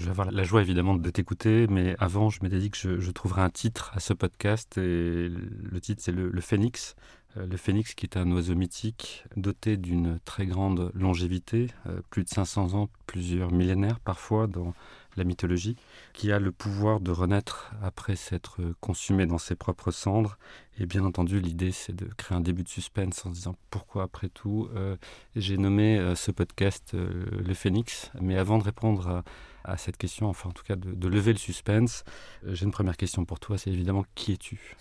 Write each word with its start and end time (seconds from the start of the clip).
Je 0.00 0.06
vais 0.06 0.12
avoir 0.12 0.30
la 0.30 0.44
joie 0.44 0.62
évidemment 0.62 0.94
de 0.94 1.10
t'écouter, 1.10 1.66
mais 1.68 1.94
avant 1.98 2.30
je 2.30 2.42
m'étais 2.42 2.58
dit 2.58 2.70
que 2.70 2.78
je, 2.78 3.00
je, 3.00 3.10
trouverais 3.10 3.42
un 3.42 3.50
titre 3.50 3.92
à 3.94 4.00
ce 4.00 4.14
podcast 4.14 4.78
et 4.78 5.28
le 5.28 5.80
titre 5.80 6.00
c'est 6.02 6.12
le, 6.12 6.40
Phénix. 6.40 6.96
Euh, 7.36 7.46
le 7.46 7.58
phénix 7.58 7.94
qui 7.94 8.06
est 8.06 8.16
un 8.16 8.30
oiseau 8.32 8.54
mythique 8.54 9.24
doté 9.36 9.76
d'une 9.76 10.18
très 10.24 10.46
grande 10.46 10.90
longévité, 10.94 11.66
euh, 11.86 12.00
plus 12.08 12.24
de 12.24 12.30
500 12.30 12.72
ans, 12.72 12.88
plusieurs 13.06 13.52
millénaires 13.52 14.00
parfois 14.00 14.46
dans 14.46 14.72
la 15.16 15.24
mythologie, 15.24 15.76
qui 16.12 16.32
a 16.32 16.38
le 16.38 16.52
pouvoir 16.52 17.00
de 17.00 17.10
renaître 17.10 17.72
après 17.82 18.16
s'être 18.16 18.60
consumé 18.80 19.26
dans 19.26 19.38
ses 19.38 19.54
propres 19.54 19.90
cendres. 19.90 20.38
Et 20.78 20.86
bien 20.86 21.04
entendu, 21.04 21.40
l'idée, 21.40 21.72
c'est 21.72 21.94
de 21.94 22.06
créer 22.16 22.36
un 22.36 22.40
début 22.40 22.62
de 22.62 22.68
suspense 22.68 23.24
en 23.26 23.30
se 23.30 23.34
disant 23.34 23.56
pourquoi, 23.70 24.04
après 24.04 24.28
tout, 24.28 24.68
euh, 24.74 24.96
j'ai 25.36 25.58
nommé 25.58 25.98
euh, 25.98 26.14
ce 26.14 26.30
podcast 26.30 26.92
euh, 26.94 27.26
le 27.30 27.54
Phénix? 27.54 28.10
Mais 28.20 28.36
avant 28.36 28.58
de 28.58 28.64
répondre 28.64 29.22
à, 29.64 29.76
cette 29.76 29.98
question, 29.98 30.28
enfin 30.28 30.48
en 30.48 30.52
tout 30.52 30.64
cas 30.64 30.76
de, 30.76 30.92
de 30.92 31.08
lever 31.08 31.32
le 31.32 31.38
suspense, 31.38 32.04
j'ai 32.44 32.64
une 32.64 32.72
première 32.72 32.96
question 32.96 33.24
pour 33.24 33.38
toi, 33.38 33.58
c'est 33.58 33.70
évidemment 33.70 34.04
qui 34.14 34.32
es-tu? 34.32 34.76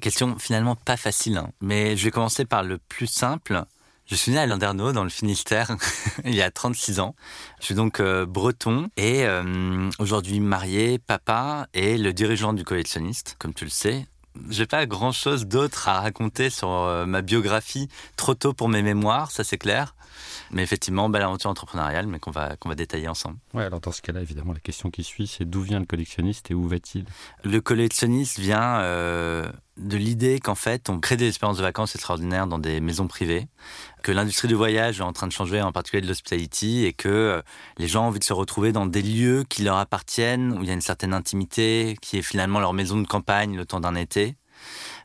Question 0.00 0.38
finalement 0.38 0.74
pas 0.74 0.96
facile, 0.96 1.36
hein. 1.36 1.52
mais 1.60 1.96
je 1.96 2.04
vais 2.04 2.10
commencer 2.10 2.44
par 2.44 2.64
le 2.64 2.78
plus 2.78 3.06
simple. 3.06 3.64
Je 4.06 4.16
suis 4.16 4.32
né 4.32 4.38
à 4.38 4.46
Landerneau, 4.46 4.92
dans 4.92 5.04
le 5.04 5.10
Finistère, 5.10 5.76
il 6.24 6.34
y 6.34 6.42
a 6.42 6.50
36 6.50 7.00
ans. 7.00 7.14
Je 7.60 7.66
suis 7.66 7.74
donc 7.74 8.00
euh, 8.00 8.26
breton 8.26 8.88
et 8.96 9.24
euh, 9.24 9.88
aujourd'hui 9.98 10.40
marié, 10.40 10.98
papa 10.98 11.66
et 11.72 11.96
le 11.96 12.12
dirigeant 12.12 12.52
du 12.52 12.64
collectionniste, 12.64 13.36
comme 13.38 13.54
tu 13.54 13.64
le 13.64 13.70
sais. 13.70 14.06
J'ai 14.48 14.66
pas 14.66 14.86
grand 14.86 15.12
chose 15.12 15.46
d'autre 15.46 15.88
à 15.88 16.00
raconter 16.00 16.50
sur 16.50 16.70
euh, 16.70 17.06
ma 17.06 17.22
biographie, 17.22 17.88
trop 18.16 18.34
tôt 18.34 18.52
pour 18.52 18.68
mes 18.68 18.82
mémoires, 18.82 19.30
ça 19.30 19.44
c'est 19.44 19.58
clair. 19.58 19.94
Mais 20.50 20.62
effectivement, 20.62 21.08
belle 21.08 21.22
aventure 21.22 21.50
entrepreneuriale, 21.50 22.06
mais 22.06 22.18
qu'on 22.18 22.30
va, 22.30 22.56
qu'on 22.56 22.68
va 22.68 22.74
détailler 22.74 23.08
ensemble. 23.08 23.38
Ouais, 23.54 23.64
alors 23.64 23.80
dans 23.80 23.92
ce 23.92 24.02
cas-là, 24.02 24.20
évidemment, 24.20 24.52
la 24.52 24.60
question 24.60 24.90
qui 24.90 25.04
suit, 25.04 25.26
c'est 25.26 25.48
d'où 25.48 25.62
vient 25.62 25.80
le 25.80 25.86
collectionniste 25.86 26.50
et 26.50 26.54
où 26.54 26.66
va-t-il? 26.68 27.04
Le 27.44 27.60
collectionniste 27.60 28.38
vient 28.38 28.80
euh, 28.80 29.50
de 29.76 29.96
l'idée 29.96 30.38
qu'en 30.40 30.54
fait, 30.54 30.90
on 30.90 31.00
crée 31.00 31.16
des 31.16 31.28
expériences 31.28 31.58
de 31.58 31.62
vacances 31.62 31.94
extraordinaires 31.94 32.46
dans 32.46 32.58
des 32.58 32.80
maisons 32.80 33.06
privées, 33.08 33.48
que 34.02 34.12
l'industrie 34.12 34.48
du 34.48 34.54
voyage 34.54 35.00
est 35.00 35.04
en 35.04 35.12
train 35.12 35.26
de 35.26 35.32
changer, 35.32 35.62
en 35.62 35.72
particulier 35.72 36.02
de 36.02 36.08
l'hospitality, 36.08 36.84
et 36.84 36.92
que 36.92 37.08
euh, 37.08 37.42
les 37.78 37.88
gens 37.88 38.04
ont 38.04 38.08
envie 38.08 38.18
de 38.18 38.24
se 38.24 38.32
retrouver 38.32 38.72
dans 38.72 38.86
des 38.86 39.02
lieux 39.02 39.44
qui 39.48 39.62
leur 39.62 39.76
appartiennent, 39.76 40.52
où 40.58 40.62
il 40.62 40.68
y 40.68 40.70
a 40.70 40.74
une 40.74 40.80
certaine 40.80 41.14
intimité, 41.14 41.96
qui 42.02 42.18
est 42.18 42.22
finalement 42.22 42.60
leur 42.60 42.72
maison 42.72 43.00
de 43.00 43.06
campagne 43.06 43.56
le 43.56 43.64
temps 43.64 43.80
d'un 43.80 43.94
été. 43.94 44.36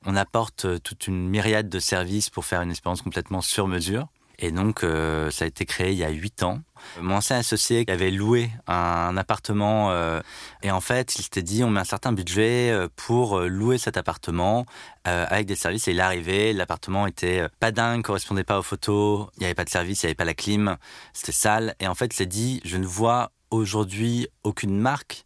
On 0.05 0.15
apporte 0.15 0.65
euh, 0.65 0.79
toute 0.79 1.07
une 1.07 1.27
myriade 1.27 1.69
de 1.69 1.79
services 1.79 2.29
pour 2.29 2.45
faire 2.45 2.61
une 2.61 2.71
expérience 2.71 3.01
complètement 3.01 3.41
sur 3.41 3.67
mesure. 3.67 4.07
Et 4.39 4.51
donc, 4.51 4.83
euh, 4.83 5.31
ça 5.31 5.45
a 5.45 5.47
été 5.47 5.65
créé 5.65 5.91
il 5.91 5.97
y 5.97 6.03
a 6.03 6.09
huit 6.09 6.43
ans. 6.43 6.61
Mon 7.01 7.15
ancien 7.15 7.37
associé 7.37 7.83
avait 7.87 8.11
loué 8.11 8.51
un 8.67 9.17
appartement 9.17 9.89
euh, 9.91 10.21
et 10.61 10.69
en 10.69 10.79
fait, 10.79 11.15
il 11.15 11.23
s'était 11.23 11.41
dit 11.41 11.63
on 11.63 11.71
met 11.71 11.79
un 11.79 11.85
certain 11.85 12.11
budget 12.11 12.69
euh, 12.69 12.87
pour 12.95 13.39
louer 13.39 13.79
cet 13.79 13.97
appartement 13.97 14.65
avec 15.05 15.45
des 15.45 15.55
services. 15.55 15.87
Et 15.87 15.91
il 15.91 15.99
est 15.99 16.01
arrivé, 16.01 16.51
l'appartement 16.51 17.07
était 17.07 17.47
pas 17.61 17.71
dingue, 17.71 18.03
correspondait 18.03 18.43
pas 18.43 18.59
aux 18.59 18.63
photos, 18.63 19.27
il 19.37 19.39
n'y 19.39 19.45
avait 19.45 19.55
pas 19.55 19.63
de 19.63 19.69
service, 19.69 20.03
il 20.03 20.07
n'y 20.07 20.09
avait 20.09 20.15
pas 20.15 20.25
la 20.25 20.33
clim, 20.33 20.75
c'était 21.13 21.31
sale. 21.31 21.75
Et 21.79 21.87
en 21.87 21.95
fait, 21.95 22.07
il 22.07 22.13
s'est 22.13 22.25
dit 22.25 22.59
je 22.65 22.75
ne 22.75 22.85
vois 22.85 23.31
aujourd'hui 23.49 24.27
aucune 24.43 24.77
marque 24.77 25.23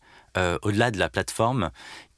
au-delà 0.62 0.92
de 0.92 1.00
la 1.00 1.10
plateforme 1.10 1.72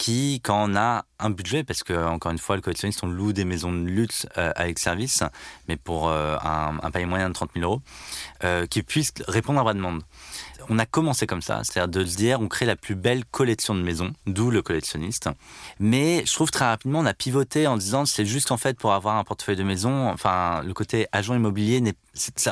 qui, 0.04 0.42
quand 0.44 0.70
on 0.70 0.76
a 0.76 1.06
un 1.18 1.30
budget, 1.30 1.64
parce 1.64 1.82
que 1.82 1.94
encore 1.94 2.34
une 2.34 2.38
fois, 2.38 2.58
le 2.58 2.62
collectionniste, 2.62 3.06
on 3.06 3.08
loue 3.08 3.32
des 3.32 3.46
maisons 3.46 3.72
de 3.72 3.88
luxe 3.88 4.28
euh, 4.38 4.52
avec 4.58 4.78
service, 4.78 5.24
mais 5.70 5.78
pour 5.78 6.10
euh, 6.10 6.36
un, 6.44 6.78
un 6.84 6.92
panier 6.92 7.06
moyen 7.06 7.30
de 7.30 7.34
30 7.34 7.52
000 7.56 7.66
euros, 7.66 7.82
qui 8.70 8.84
puisse 8.84 9.14
répondre 9.30 9.62
à 9.62 9.64
la 9.64 9.74
demande. 9.74 10.02
On 10.70 10.80
a 10.80 10.86
commencé 10.86 11.28
comme 11.28 11.42
ça, 11.42 11.62
c'est-à-dire 11.64 11.88
de 11.88 12.06
se 12.06 12.18
dire 12.18 12.40
on 12.42 12.48
crée 12.48 12.66
la 12.66 12.76
plus 12.76 12.96
belle 12.96 13.26
collection 13.26 13.76
de 13.76 13.82
maisons, 13.82 14.14
d'où 14.28 14.52
le 14.52 14.62
collectionniste. 14.62 15.30
Mais 15.80 16.24
je 16.26 16.34
trouve 16.34 16.52
très 16.52 16.66
rapidement 16.66 17.00
on 17.00 17.06
a 17.06 17.14
pivoté 17.14 17.68
en 17.68 17.78
disant 17.78 18.06
c'est 18.06 18.26
juste 18.26 18.52
en 18.52 18.58
fait 18.58 18.78
pour 18.78 18.94
avoir 18.94 19.18
un 19.18 19.24
portefeuille 19.24 19.56
de 19.56 19.64
maison, 19.64 20.10
enfin 20.10 20.62
le 20.64 20.74
côté 20.74 21.08
agent 21.12 21.36
immobilier 21.36 21.82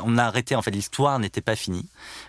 on 0.03 0.17
a 0.17 0.23
arrêté 0.23 0.55
en 0.55 0.61
fait 0.61 0.71
l'histoire 0.71 1.19
n'était 1.19 1.41
pas 1.41 1.55
finie 1.55 1.85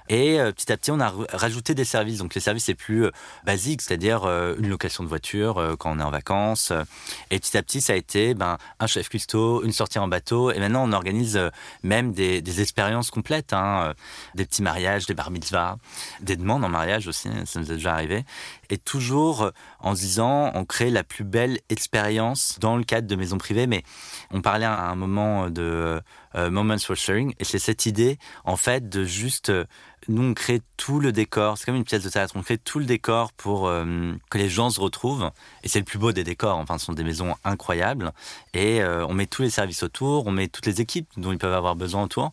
et 0.08 0.38
euh, 0.38 0.52
petit 0.52 0.70
à 0.70 0.76
petit 0.76 0.90
on 0.90 1.00
a 1.00 1.12
rajouté 1.32 1.74
des 1.74 1.84
services 1.84 2.18
donc 2.18 2.34
les 2.34 2.42
services 2.42 2.68
les 2.68 2.74
plus 2.74 3.06
euh, 3.06 3.10
basiques 3.44 3.80
c'est-à-dire 3.80 4.24
euh, 4.24 4.54
une 4.58 4.68
location 4.68 5.02
de 5.02 5.08
voiture 5.12 5.58
euh, 5.58 5.76
quand 5.76 5.92
on 5.96 6.00
est 6.00 6.02
en 6.02 6.10
vacances. 6.10 6.72
Et 7.30 7.38
petit 7.38 7.56
à 7.56 7.62
petit 7.62 7.80
ça 7.80 7.92
a 7.92 7.96
été 7.96 8.34
ben 8.34 8.58
un 8.80 8.86
chef 8.86 9.08
custo 9.08 9.62
une 9.62 9.72
sortie 9.72 9.98
en 9.98 10.08
bateau. 10.08 10.50
Et 10.50 10.58
maintenant 10.58 10.88
on 10.88 10.92
organise 10.92 11.38
même 11.82 12.12
des, 12.12 12.42
des 12.42 12.60
expériences 12.60 13.10
complètes 13.10 13.52
hein, 13.52 13.94
des 14.34 14.44
petits 14.44 14.62
mariages 14.62 15.06
des 15.06 15.14
bar 15.14 15.30
mitzvahs 15.30 15.76
des 16.20 16.36
demandes 16.36 16.64
en 16.64 16.68
mariage 16.68 17.08
aussi 17.08 17.28
ça 17.44 17.60
nous 17.60 17.70
est 17.70 17.76
déjà 17.76 17.94
arrivé. 17.94 18.24
Et 18.70 18.78
toujours 18.78 19.50
en 19.80 19.94
se 19.94 20.00
disant 20.00 20.50
on 20.54 20.64
crée 20.64 20.90
la 20.90 21.04
plus 21.04 21.24
belle 21.24 21.58
expérience 21.68 22.58
dans 22.60 22.76
le 22.76 22.84
cadre 22.84 23.06
de 23.06 23.16
maisons 23.16 23.38
privées. 23.38 23.66
Mais 23.66 23.82
on 24.30 24.40
parlait 24.40 24.66
à 24.66 24.88
un 24.88 24.96
moment 24.96 25.50
de 25.50 26.00
euh, 26.34 26.50
Moments 26.50 26.78
for 26.78 26.96
Sharing. 26.96 27.34
Et 27.38 27.44
c'est 27.44 27.58
cette 27.58 27.86
idée, 27.86 28.18
en 28.44 28.56
fait, 28.56 28.88
de 28.88 29.04
juste, 29.04 29.50
euh, 29.50 29.64
nous, 30.08 30.22
on 30.22 30.34
crée 30.34 30.62
tout 30.76 30.98
le 30.98 31.12
décor. 31.12 31.58
C'est 31.58 31.66
comme 31.66 31.76
une 31.76 31.84
pièce 31.84 32.02
de 32.02 32.08
théâtre. 32.08 32.34
On 32.36 32.42
crée 32.42 32.58
tout 32.58 32.78
le 32.78 32.84
décor 32.84 33.32
pour 33.32 33.68
euh, 33.68 34.12
que 34.30 34.38
les 34.38 34.48
gens 34.48 34.70
se 34.70 34.80
retrouvent. 34.80 35.30
Et 35.62 35.68
c'est 35.68 35.78
le 35.78 35.84
plus 35.84 35.98
beau 35.98 36.12
des 36.12 36.24
décors. 36.24 36.58
Enfin, 36.58 36.78
ce 36.78 36.86
sont 36.86 36.92
des 36.92 37.04
maisons 37.04 37.34
incroyables. 37.44 38.12
Et 38.52 38.82
euh, 38.82 39.06
on 39.06 39.14
met 39.14 39.26
tous 39.26 39.42
les 39.42 39.50
services 39.50 39.82
autour. 39.82 40.26
On 40.26 40.32
met 40.32 40.48
toutes 40.48 40.66
les 40.66 40.80
équipes 40.80 41.08
dont 41.16 41.30
ils 41.30 41.38
peuvent 41.38 41.54
avoir 41.54 41.76
besoin 41.76 42.02
autour. 42.02 42.32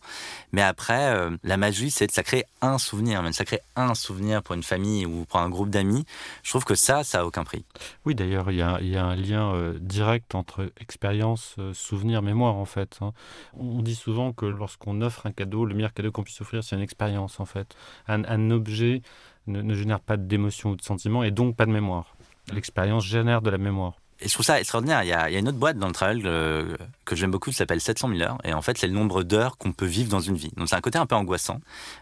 Mais 0.52 0.62
après, 0.62 1.14
euh, 1.14 1.30
la 1.44 1.56
magie, 1.56 1.90
c'est 1.90 2.08
de 2.08 2.12
ça 2.12 2.22
crée 2.22 2.44
un 2.60 2.78
souvenir. 2.78 3.22
Même 3.22 3.32
ça 3.32 3.44
crée 3.44 3.60
un 3.76 3.94
souvenir 3.94 4.42
pour 4.42 4.56
une 4.56 4.64
famille 4.64 5.06
ou 5.06 5.24
pour 5.26 5.38
un 5.38 5.48
groupe 5.48 5.70
d'amis. 5.70 6.04
Je 6.42 6.50
trouve 6.50 6.64
que 6.64 6.74
ça, 6.74 7.04
ça 7.04 7.20
a 7.20 7.24
aucun 7.24 7.44
prix. 7.44 7.64
Oui, 8.04 8.14
d'ailleurs, 8.16 8.50
il 8.50 8.56
y, 8.56 8.88
y, 8.88 8.96
a 8.96 9.04
un 9.04 9.16
lien 9.16 9.74
direct 9.80 10.34
entre 10.34 10.72
expérience, 10.80 11.56
souvenir, 11.72 12.22
mémoire, 12.22 12.56
en 12.56 12.64
fait. 12.64 12.98
Hein. 13.00 13.12
On 13.56 13.80
dit 13.80 13.94
souvent 13.94 14.32
que 14.32 14.46
lorsqu'on 14.46 15.00
offre 15.02 15.26
un 15.26 15.32
cadeau, 15.32 15.64
le 15.64 15.74
meilleur 15.74 15.92
cadeau 15.92 16.10
qu'on 16.10 16.22
puisse 16.22 16.40
offrir, 16.40 16.64
c'est 16.64 16.76
une 16.76 16.82
expérience, 16.82 17.38
en 17.38 17.44
fait. 17.44 17.59
Un, 18.08 18.24
un 18.24 18.50
objet 18.50 19.02
ne, 19.46 19.62
ne 19.62 19.74
génère 19.74 20.00
pas 20.00 20.16
d'émotion 20.16 20.70
ou 20.70 20.76
de 20.76 20.82
sentiment 20.82 21.22
et 21.22 21.30
donc 21.30 21.56
pas 21.56 21.66
de 21.66 21.72
mémoire. 21.72 22.16
L'expérience 22.52 23.04
génère 23.04 23.42
de 23.42 23.50
la 23.50 23.58
mémoire. 23.58 23.94
Et 24.22 24.28
je 24.28 24.34
trouve 24.34 24.44
ça 24.44 24.60
extraordinaire. 24.60 25.02
Il 25.02 25.08
y, 25.08 25.12
a, 25.12 25.30
il 25.30 25.32
y 25.32 25.36
a 25.36 25.38
une 25.38 25.48
autre 25.48 25.58
boîte 25.58 25.78
dans 25.78 25.86
le 25.86 25.92
travel 25.92 26.22
que, 26.22 26.76
que 27.06 27.16
j'aime 27.16 27.30
beaucoup 27.30 27.50
qui 27.50 27.56
s'appelle 27.56 27.80
700 27.80 28.08
000 28.08 28.20
heures. 28.20 28.38
Et 28.44 28.52
en 28.52 28.60
fait, 28.60 28.76
c'est 28.76 28.86
le 28.86 28.92
nombre 28.92 29.22
d'heures 29.22 29.56
qu'on 29.56 29.72
peut 29.72 29.86
vivre 29.86 30.10
dans 30.10 30.20
une 30.20 30.36
vie. 30.36 30.52
Donc 30.56 30.68
c'est 30.68 30.76
un 30.76 30.80
côté 30.80 30.98
un 30.98 31.06
peu 31.06 31.14
angoissant. 31.14 31.60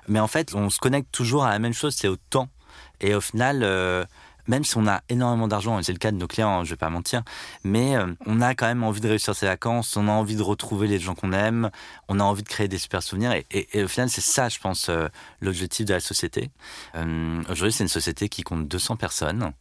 Mais 0.09 0.19
en 0.19 0.27
fait, 0.27 0.55
on 0.55 0.69
se 0.69 0.79
connecte 0.79 1.13
toujours 1.13 1.45
à 1.45 1.51
la 1.51 1.59
même 1.61 1.75
chose, 1.75 1.95
c'est 1.95 2.09
au 2.09 2.17
temps. 2.17 2.49
Et 3.01 3.15
au 3.15 3.21
final, 3.21 3.61
euh, 3.63 4.05
même 4.49 4.65
si 4.65 4.77
on 4.77 4.87
a 4.87 5.03
énormément 5.09 5.47
d'argent, 5.47 5.79
et 5.79 5.83
c'est 5.83 5.93
le 5.93 5.99
cas 5.99 6.11
de 6.11 6.17
nos 6.17 6.27
clients, 6.27 6.65
je 6.65 6.71
vais 6.71 6.77
pas 6.77 6.91
mentir, 6.91 7.23
mais 7.65 7.97
euh, 7.97 8.07
on 8.27 8.41
a 8.41 8.55
quand 8.55 8.67
même 8.67 8.83
envie 8.83 9.01
de 9.01 9.09
réussir 9.09 9.35
ses 9.35 9.47
vacances, 9.47 9.97
on 9.97 10.09
a 10.09 10.11
envie 10.11 10.37
de 10.37 10.43
retrouver 10.43 10.89
les 10.89 10.99
gens 10.99 11.15
qu'on 11.15 11.33
aime, 11.33 11.71
on 12.09 12.19
a 12.19 12.25
envie 12.25 12.43
de 12.43 12.49
créer 12.49 12.69
des 12.69 12.79
super 12.79 13.03
souvenirs, 13.03 13.33
et, 13.51 13.85
au 13.85 13.89
final, 13.89 14.09
c'est 14.09 14.23
ça, 14.23 14.49
je 14.49 14.59
pense, 14.59 14.89
euh, 14.89 15.09
l'objectif 15.41 15.87
de 15.87 15.95
la 15.95 16.01
société. 16.01 16.51
Euh, 16.97 17.43
Aujourd'hui, 17.51 17.73
c'est 17.73 17.85
une 17.85 17.89
société 17.89 18.29
qui 18.29 18.43
compte 18.43 18.67
200 18.67 18.97
personnes. 18.97 19.53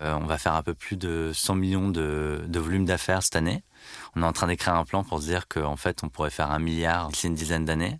On 0.00 0.26
va 0.26 0.36
faire 0.36 0.54
un 0.54 0.62
peu 0.62 0.74
plus 0.74 0.96
de 0.96 1.30
100 1.32 1.54
millions 1.54 1.88
de, 1.88 2.44
de 2.46 2.58
volume 2.58 2.84
d'affaires 2.84 3.22
cette 3.22 3.36
année. 3.36 3.62
On 4.16 4.22
est 4.22 4.26
en 4.26 4.32
train 4.32 4.48
d'écrire 4.48 4.74
un 4.74 4.84
plan 4.84 5.04
pour 5.04 5.20
se 5.20 5.26
dire 5.26 5.48
qu'en 5.48 5.76
fait, 5.76 6.02
on 6.02 6.08
pourrait 6.08 6.30
faire 6.30 6.50
un 6.50 6.58
milliard 6.58 7.08
d'ici 7.08 7.28
une 7.28 7.34
dizaine 7.34 7.64
d'années. 7.64 7.98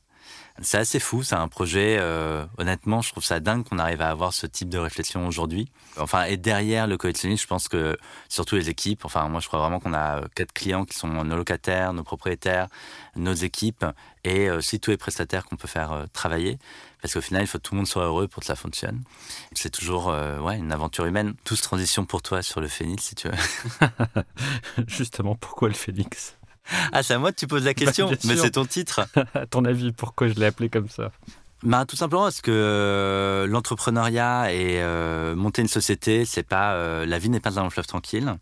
C'est 0.60 0.78
assez 0.78 1.00
fou, 1.00 1.22
c'est 1.22 1.34
un 1.34 1.48
projet, 1.48 1.96
euh, 1.98 2.44
honnêtement, 2.58 3.00
je 3.00 3.10
trouve 3.10 3.24
ça 3.24 3.40
dingue 3.40 3.64
qu'on 3.64 3.78
arrive 3.78 4.02
à 4.02 4.10
avoir 4.10 4.32
ce 4.34 4.46
type 4.46 4.68
de 4.68 4.78
réflexion 4.78 5.26
aujourd'hui. 5.26 5.70
Enfin, 5.96 6.24
et 6.24 6.36
derrière 6.36 6.86
le 6.86 6.98
collectionniste, 6.98 7.42
je 7.42 7.48
pense 7.48 7.68
que 7.68 7.96
surtout 8.28 8.56
les 8.56 8.68
équipes, 8.68 9.04
enfin, 9.04 9.28
moi 9.28 9.40
je 9.40 9.48
crois 9.48 9.60
vraiment 9.60 9.80
qu'on 9.80 9.94
a 9.94 10.20
quatre 10.34 10.52
clients 10.52 10.84
qui 10.84 10.96
sont 10.96 11.08
nos 11.08 11.36
locataires, 11.36 11.94
nos 11.94 12.02
propriétaires, 12.04 12.68
nos 13.16 13.32
équipes, 13.32 13.84
et 14.24 14.50
aussi 14.50 14.78
tous 14.78 14.90
les 14.90 14.96
prestataires 14.96 15.44
qu'on 15.44 15.56
peut 15.56 15.68
faire 15.68 15.92
euh, 15.92 16.04
travailler. 16.12 16.58
Parce 17.00 17.14
qu'au 17.14 17.20
final, 17.20 17.42
il 17.42 17.46
faut 17.46 17.58
que 17.58 17.62
tout 17.62 17.74
le 17.74 17.78
monde 17.78 17.88
soit 17.88 18.04
heureux 18.04 18.28
pour 18.28 18.40
que 18.40 18.46
ça 18.46 18.54
fonctionne. 18.54 19.02
C'est 19.54 19.70
toujours 19.70 20.08
euh, 20.08 20.38
ouais, 20.38 20.58
une 20.58 20.70
aventure 20.70 21.04
humaine. 21.04 21.34
Tous 21.44 21.60
transition 21.60 22.04
pour 22.04 22.22
toi 22.22 22.42
sur 22.42 22.60
le 22.60 22.68
phénix, 22.68 23.02
si 23.02 23.14
tu 23.16 23.28
veux. 23.28 23.34
Justement, 24.86 25.34
pourquoi 25.34 25.68
le 25.68 25.74
phénix? 25.74 26.36
Ah, 26.92 27.02
c'est 27.02 27.14
à 27.14 27.18
moi 27.18 27.32
que 27.32 27.38
tu 27.38 27.46
poses 27.46 27.64
la 27.64 27.74
question, 27.74 28.10
bah, 28.10 28.16
mais 28.24 28.36
c'est 28.36 28.52
ton 28.52 28.64
titre. 28.64 29.06
à 29.34 29.46
ton 29.46 29.64
avis, 29.64 29.92
pourquoi 29.92 30.28
je 30.28 30.34
l'ai 30.34 30.46
appelé 30.46 30.68
comme 30.68 30.88
ça 30.88 31.10
bah, 31.64 31.84
tout 31.86 31.94
simplement 31.94 32.22
parce 32.22 32.40
que 32.40 33.46
l'entrepreneuriat 33.48 34.52
et 34.52 34.82
monter 35.36 35.62
une 35.62 35.68
société, 35.68 36.24
c'est 36.24 36.42
pas 36.42 37.06
la 37.06 37.18
vie 37.20 37.30
n'est 37.30 37.38
pas 37.38 37.60
un 37.60 37.62
long 37.62 37.70
fleuve 37.70 37.86
tranquille. 37.86 38.36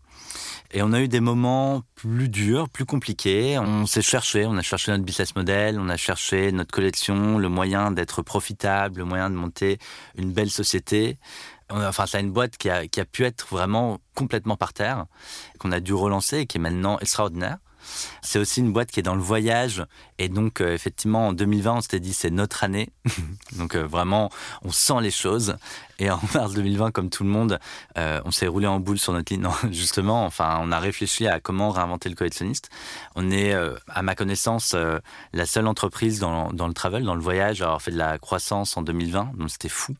Et 0.73 0.81
on 0.81 0.93
a 0.93 1.01
eu 1.01 1.07
des 1.07 1.19
moments 1.19 1.83
plus 1.95 2.29
durs, 2.29 2.69
plus 2.69 2.85
compliqués. 2.85 3.59
On 3.59 3.85
s'est 3.85 4.01
cherché, 4.01 4.45
on 4.45 4.55
a 4.55 4.61
cherché 4.61 4.91
notre 4.91 5.03
business 5.03 5.35
model, 5.35 5.77
on 5.79 5.89
a 5.89 5.97
cherché 5.97 6.51
notre 6.53 6.71
collection, 6.71 7.37
le 7.37 7.49
moyen 7.49 7.91
d'être 7.91 8.21
profitable, 8.21 8.99
le 8.99 9.05
moyen 9.05 9.29
de 9.29 9.35
monter 9.35 9.79
une 10.17 10.31
belle 10.31 10.49
société. 10.49 11.17
Enfin, 11.69 12.05
c'est 12.05 12.21
une 12.21 12.31
boîte 12.31 12.57
qui 12.57 12.69
a, 12.69 12.87
qui 12.87 13.01
a 13.01 13.05
pu 13.05 13.23
être 13.25 13.47
vraiment 13.49 13.99
complètement 14.15 14.55
par 14.55 14.71
terre, 14.71 15.05
qu'on 15.59 15.71
a 15.71 15.81
dû 15.81 15.93
relancer 15.93 16.39
et 16.39 16.45
qui 16.45 16.57
est 16.57 16.61
maintenant 16.61 16.97
extraordinaire. 16.99 17.57
C'est 18.21 18.39
aussi 18.39 18.59
une 18.59 18.71
boîte 18.73 18.91
qui 18.91 18.99
est 18.99 19.03
dans 19.03 19.15
le 19.15 19.21
voyage. 19.21 19.85
Et 20.17 20.29
donc, 20.29 20.61
euh, 20.61 20.73
effectivement, 20.73 21.29
en 21.29 21.33
2020, 21.33 21.73
on 21.73 21.81
s'était 21.81 21.99
dit, 21.99 22.13
c'est 22.13 22.29
notre 22.29 22.63
année. 22.63 22.89
donc, 23.53 23.75
euh, 23.75 23.85
vraiment, 23.85 24.29
on 24.63 24.71
sent 24.71 25.01
les 25.01 25.11
choses. 25.11 25.55
Et 25.99 26.09
en 26.09 26.19
mars 26.33 26.53
2020, 26.53 26.91
comme 26.91 27.09
tout 27.09 27.23
le 27.23 27.29
monde, 27.29 27.59
euh, 27.97 28.21
on 28.25 28.31
s'est 28.31 28.47
roulé 28.47 28.67
en 28.67 28.79
boule 28.79 28.99
sur 28.99 29.13
notre 29.13 29.33
ligne. 29.33 29.47
justement, 29.71 30.25
enfin, 30.25 30.59
on 30.61 30.71
a 30.71 30.79
réfléchi 30.79 31.27
à 31.27 31.39
comment 31.39 31.71
réinventer 31.71 32.09
le 32.09 32.15
collectionniste. 32.15 32.69
On 33.15 33.31
est, 33.31 33.53
à 33.87 34.01
ma 34.01 34.15
connaissance, 34.15 34.75
la 35.33 35.45
seule 35.45 35.67
entreprise 35.67 36.19
dans, 36.19 36.51
dans 36.51 36.67
le 36.67 36.73
travel, 36.73 37.03
dans 37.03 37.15
le 37.15 37.21
voyage, 37.21 37.61
à 37.61 37.65
avoir 37.65 37.81
fait 37.81 37.91
de 37.91 37.97
la 37.97 38.17
croissance 38.17 38.77
en 38.77 38.81
2020. 38.81 39.31
Donc, 39.37 39.49
c'était 39.49 39.69
fou. 39.69 39.95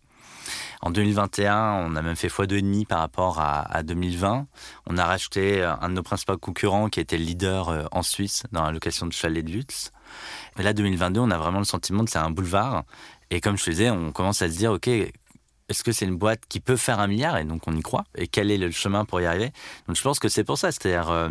En 0.81 0.89
2021, 0.89 1.74
on 1.86 1.95
a 1.95 2.01
même 2.01 2.16
fait 2.16 2.28
x2,5 2.28 2.88
par 2.88 3.00
rapport 3.00 3.39
à, 3.39 3.83
2020. 3.83 4.48
On 4.88 4.98
a 4.98 5.06
racheté 5.06 5.63
un 5.63 5.89
de 5.89 5.94
nos 5.94 6.04
principaux 6.04 6.38
concurrents 6.38 6.89
qui 6.89 7.00
était 7.00 7.18
leader 7.18 7.69
euh, 7.69 7.86
en 7.92 8.01
Suisse 8.01 8.44
dans 8.51 8.63
la 8.63 8.72
location 8.72 9.06
de 9.06 9.13
chalets 9.13 9.45
de 9.45 9.51
luxe. 9.51 9.92
Et 10.57 10.63
là, 10.63 10.74
2022, 10.74 11.19
on 11.19 11.30
a 11.30 11.38
vraiment 11.38 11.60
le 11.60 11.66
sentiment 11.66 12.04
que 12.04 12.12
c'est 12.12 12.18
un 12.18 12.31
boulevard. 12.31 12.83
Et 13.30 13.42
comme 13.42 13.57
je 13.57 13.66
te 13.66 13.69
disais, 13.69 13.92
on 13.92 14.12
commence 14.12 14.42
à 14.42 14.50
se 14.50 14.57
dire, 14.57 14.72
OK, 14.72 14.88
est-ce 14.88 15.83
que 15.83 15.92
c'est 15.92 16.06
une 16.06 16.18
boîte 16.18 16.42
qui 16.50 16.60
peut 16.60 16.75
faire 16.75 17.00
un 17.00 17.07
milliard? 17.07 17.38
Et 17.38 17.45
donc, 17.45 17.68
on 17.68 17.75
y 17.75 17.81
croit. 17.81 18.04
Et 18.16 18.28
quel 18.28 18.50
est 18.50 18.57
le 18.57 18.72
chemin 18.72 19.06
pour 19.06 19.22
y 19.22 19.25
arriver? 19.25 19.51
Donc, 19.88 19.95
je 19.95 20.01
pense 20.01 20.19
que 20.19 20.30
c'est 20.30 20.44
pour 20.44 20.57
ça. 20.57 20.72
C'est-à-dire, 20.72 21.12
euh, 21.12 21.30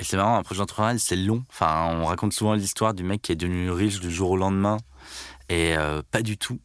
c'est 0.00 0.16
marrant, 0.16 0.36
un 0.36 0.42
projet 0.42 0.60
entrepreneurial, 0.60 1.00
c'est 1.00 1.16
long. 1.16 1.44
Enfin, 1.50 1.88
on 1.98 2.04
raconte 2.04 2.32
souvent 2.32 2.54
l'histoire 2.54 2.94
du 2.94 3.02
mec 3.02 3.22
qui 3.22 3.32
est 3.32 3.36
devenu 3.36 3.70
riche 3.70 4.00
du 4.00 4.10
jour 4.10 4.30
au 4.30 4.36
lendemain. 4.36 4.76
Et 5.48 5.76
euh, 5.76 6.02
pas 6.10 6.22
du 6.22 6.38
tout. 6.38 6.60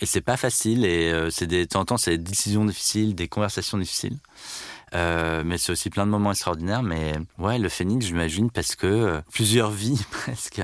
Et 0.00 0.06
c'est 0.06 0.20
pas 0.20 0.36
facile. 0.36 0.84
Et 0.84 1.10
euh, 1.12 1.30
c'est 1.30 1.46
des, 1.46 1.64
de 1.64 1.68
temps 1.68 1.80
en 1.80 1.84
temps, 1.84 1.96
c'est 1.96 2.18
des 2.18 2.30
décisions 2.30 2.64
difficiles, 2.64 3.14
des 3.14 3.28
conversations 3.28 3.78
difficiles. 3.78 4.18
Euh, 4.94 5.42
mais 5.44 5.58
c'est 5.58 5.72
aussi 5.72 5.90
plein 5.90 6.06
de 6.06 6.10
moments 6.10 6.30
extraordinaires. 6.30 6.82
Mais 6.82 7.14
ouais, 7.38 7.58
le 7.58 7.68
phénix, 7.68 8.06
j'imagine, 8.06 8.50
parce 8.50 8.76
que 8.76 8.86
euh, 8.86 9.20
plusieurs 9.32 9.70
vies 9.70 10.00
presque. 10.10 10.62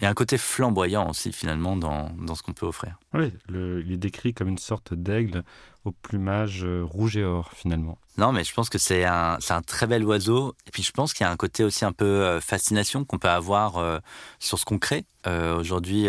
Il 0.00 0.04
y 0.04 0.06
a 0.06 0.08
un 0.08 0.14
côté 0.14 0.38
flamboyant 0.38 1.10
aussi, 1.10 1.30
finalement, 1.30 1.76
dans, 1.76 2.10
dans 2.10 2.34
ce 2.34 2.42
qu'on 2.42 2.54
peut 2.54 2.64
offrir. 2.64 2.98
Oui, 3.12 3.32
il 3.50 3.92
est 3.92 3.98
décrit 3.98 4.32
comme 4.32 4.48
une 4.48 4.56
sorte 4.56 4.94
d'aigle 4.94 5.44
au 5.84 5.90
plumage 5.90 6.64
rouge 6.64 7.18
et 7.18 7.24
or, 7.24 7.50
finalement. 7.54 7.98
Non, 8.16 8.32
mais 8.32 8.42
je 8.44 8.54
pense 8.54 8.70
que 8.70 8.78
c'est 8.78 9.04
un, 9.04 9.36
un 9.50 9.62
très 9.62 9.86
bel 9.86 10.02
oiseau. 10.04 10.54
Et 10.66 10.70
puis, 10.70 10.82
je 10.82 10.92
pense 10.92 11.12
qu'il 11.12 11.26
y 11.26 11.28
a 11.28 11.30
un 11.30 11.36
côté 11.36 11.64
aussi 11.64 11.84
un 11.84 11.92
peu 11.92 12.40
fascination 12.40 13.04
qu'on 13.04 13.18
peut 13.18 13.28
avoir 13.28 14.00
sur 14.38 14.58
ce 14.58 14.64
qu'on 14.64 14.78
crée. 14.78 15.04
Aujourd'hui, 15.26 16.08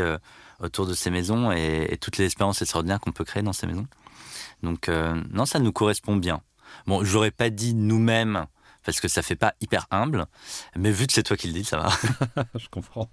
autour 0.61 0.85
de 0.85 0.93
ces 0.93 1.09
maisons 1.09 1.51
et, 1.51 1.97
toutes 1.99 2.17
les 2.17 2.25
expériences 2.25 2.61
extraordinaires 2.61 2.99
qu'on 2.99 3.11
peut 3.11 3.25
créer 3.25 3.43
dans 3.43 3.53
ces 3.53 3.67
maisons. 3.67 3.87
Donc 4.63 4.89
euh, 4.89 5.21
non, 5.31 5.45
ça 5.45 5.59
nous 5.59 5.71
correspond 5.71 6.15
bien. 6.15 6.41
Bon, 6.87 7.03
j'aurais 7.03 7.31
pas 7.31 7.49
dit 7.49 7.73
nous-mêmes 7.73 8.45
parce 8.83 8.99
que 8.99 9.07
ça 9.07 9.21
fait 9.21 9.35
pas 9.35 9.53
hyper 9.61 9.85
humble, 9.91 10.25
mais 10.75 10.91
vu 10.91 11.05
que 11.05 11.13
c'est 11.13 11.23
toi 11.23 11.37
qui 11.37 11.47
le 11.47 11.53
dis, 11.53 11.63
ça 11.63 11.77
va. 11.77 11.89
Je 12.55 12.67
comprends. 12.69 13.11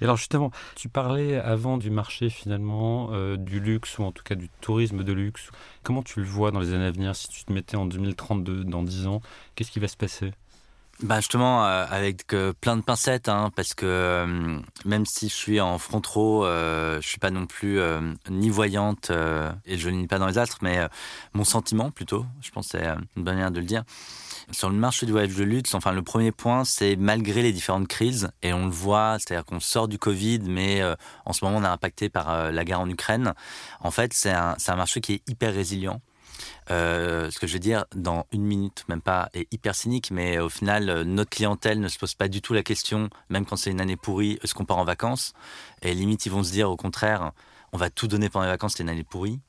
Et 0.00 0.04
alors 0.04 0.16
justement, 0.16 0.50
tu 0.74 0.88
parlais 0.88 1.36
avant 1.36 1.78
du 1.78 1.90
marché 1.90 2.30
finalement 2.30 3.10
euh, 3.12 3.36
du 3.36 3.60
luxe 3.60 3.98
ou 3.98 4.04
en 4.04 4.12
tout 4.12 4.24
cas 4.24 4.34
du 4.34 4.48
tourisme 4.60 5.04
de 5.04 5.12
luxe. 5.12 5.50
Comment 5.82 6.02
tu 6.02 6.20
le 6.20 6.26
vois 6.26 6.50
dans 6.50 6.60
les 6.60 6.72
années 6.72 6.86
à 6.86 6.90
venir? 6.90 7.14
Si 7.14 7.28
tu 7.28 7.44
te 7.44 7.52
mettais 7.52 7.76
en 7.76 7.86
2032, 7.86 8.64
dans 8.64 8.82
10 8.82 9.06
ans, 9.06 9.20
qu'est-ce 9.54 9.70
qui 9.70 9.78
va 9.78 9.88
se 9.88 9.96
passer? 9.96 10.32
Bah 11.02 11.16
justement 11.18 11.66
euh, 11.66 11.86
avec 11.90 12.32
euh, 12.32 12.52
plein 12.52 12.76
de 12.76 12.82
pincettes 12.82 13.28
hein, 13.28 13.50
parce 13.56 13.74
que 13.74 13.84
euh, 13.84 14.58
même 14.84 15.04
si 15.06 15.28
je 15.28 15.34
suis 15.34 15.60
en 15.60 15.78
front 15.78 16.00
row, 16.06 16.44
je 16.46 17.00
suis 17.06 17.18
pas 17.18 17.30
non 17.30 17.46
plus 17.46 17.80
ni 18.30 18.48
voyante 18.48 19.10
et 19.64 19.76
je 19.76 19.88
lis 19.88 20.06
pas 20.06 20.18
dans 20.18 20.26
les 20.26 20.38
astres, 20.38 20.58
mais 20.62 20.78
mon 21.32 21.44
sentiment 21.44 21.90
plutôt, 21.90 22.24
je 22.40 22.50
pense 22.50 22.68
c'est 22.68 22.84
une 23.16 23.24
bonne 23.24 23.34
manière 23.34 23.50
de 23.50 23.60
le 23.60 23.66
dire. 23.66 23.82
Sur 24.50 24.68
le 24.68 24.76
marché 24.76 25.06
du 25.06 25.12
voyage 25.12 25.34
de 25.34 25.42
luxe, 25.42 25.74
enfin 25.74 25.92
le 25.92 26.02
premier 26.02 26.30
point, 26.30 26.64
c'est 26.64 26.96
malgré 26.96 27.42
les 27.42 27.52
différentes 27.52 27.88
crises 27.88 28.30
et 28.42 28.52
on 28.52 28.66
le 28.66 28.72
voit, 28.72 29.16
c'est-à-dire 29.18 29.44
qu'on 29.44 29.60
sort 29.60 29.88
du 29.88 29.98
Covid, 29.98 30.40
mais 30.44 30.82
en 31.24 31.32
ce 31.32 31.44
moment 31.44 31.58
on 31.58 31.64
est 31.64 31.68
impacté 31.68 32.08
par 32.08 32.52
la 32.52 32.64
guerre 32.64 32.80
en 32.80 32.88
Ukraine. 32.88 33.34
En 33.80 33.90
fait, 33.90 34.12
c'est 34.12 34.32
un, 34.32 34.56
un 34.66 34.76
marché 34.76 35.00
qui 35.00 35.14
est 35.14 35.22
hyper 35.28 35.52
résilient. 35.52 36.00
Euh, 36.70 37.30
ce 37.30 37.38
que 37.38 37.46
je 37.46 37.54
veux 37.54 37.58
dire 37.58 37.84
dans 37.94 38.26
une 38.32 38.44
minute, 38.44 38.84
même 38.88 39.00
pas, 39.00 39.28
est 39.34 39.52
hyper 39.52 39.74
cynique, 39.74 40.10
mais 40.10 40.38
au 40.38 40.48
final, 40.48 40.88
euh, 40.88 41.04
notre 41.04 41.30
clientèle 41.30 41.80
ne 41.80 41.88
se 41.88 41.98
pose 41.98 42.14
pas 42.14 42.28
du 42.28 42.40
tout 42.40 42.54
la 42.54 42.62
question, 42.62 43.10
même 43.28 43.44
quand 43.44 43.56
c'est 43.56 43.70
une 43.70 43.80
année 43.80 43.96
pourrie, 43.96 44.38
est-ce 44.42 44.54
qu'on 44.54 44.64
part 44.64 44.78
en 44.78 44.84
vacances? 44.84 45.34
Et 45.82 45.94
limite, 45.94 46.26
ils 46.26 46.32
vont 46.32 46.42
se 46.42 46.52
dire 46.52 46.70
au 46.70 46.76
contraire, 46.76 47.32
on 47.72 47.76
va 47.76 47.90
tout 47.90 48.06
donner 48.06 48.28
pendant 48.28 48.44
les 48.44 48.50
vacances, 48.50 48.74
c'est 48.76 48.82
une 48.82 48.88
année 48.88 49.04
pourrie. 49.04 49.40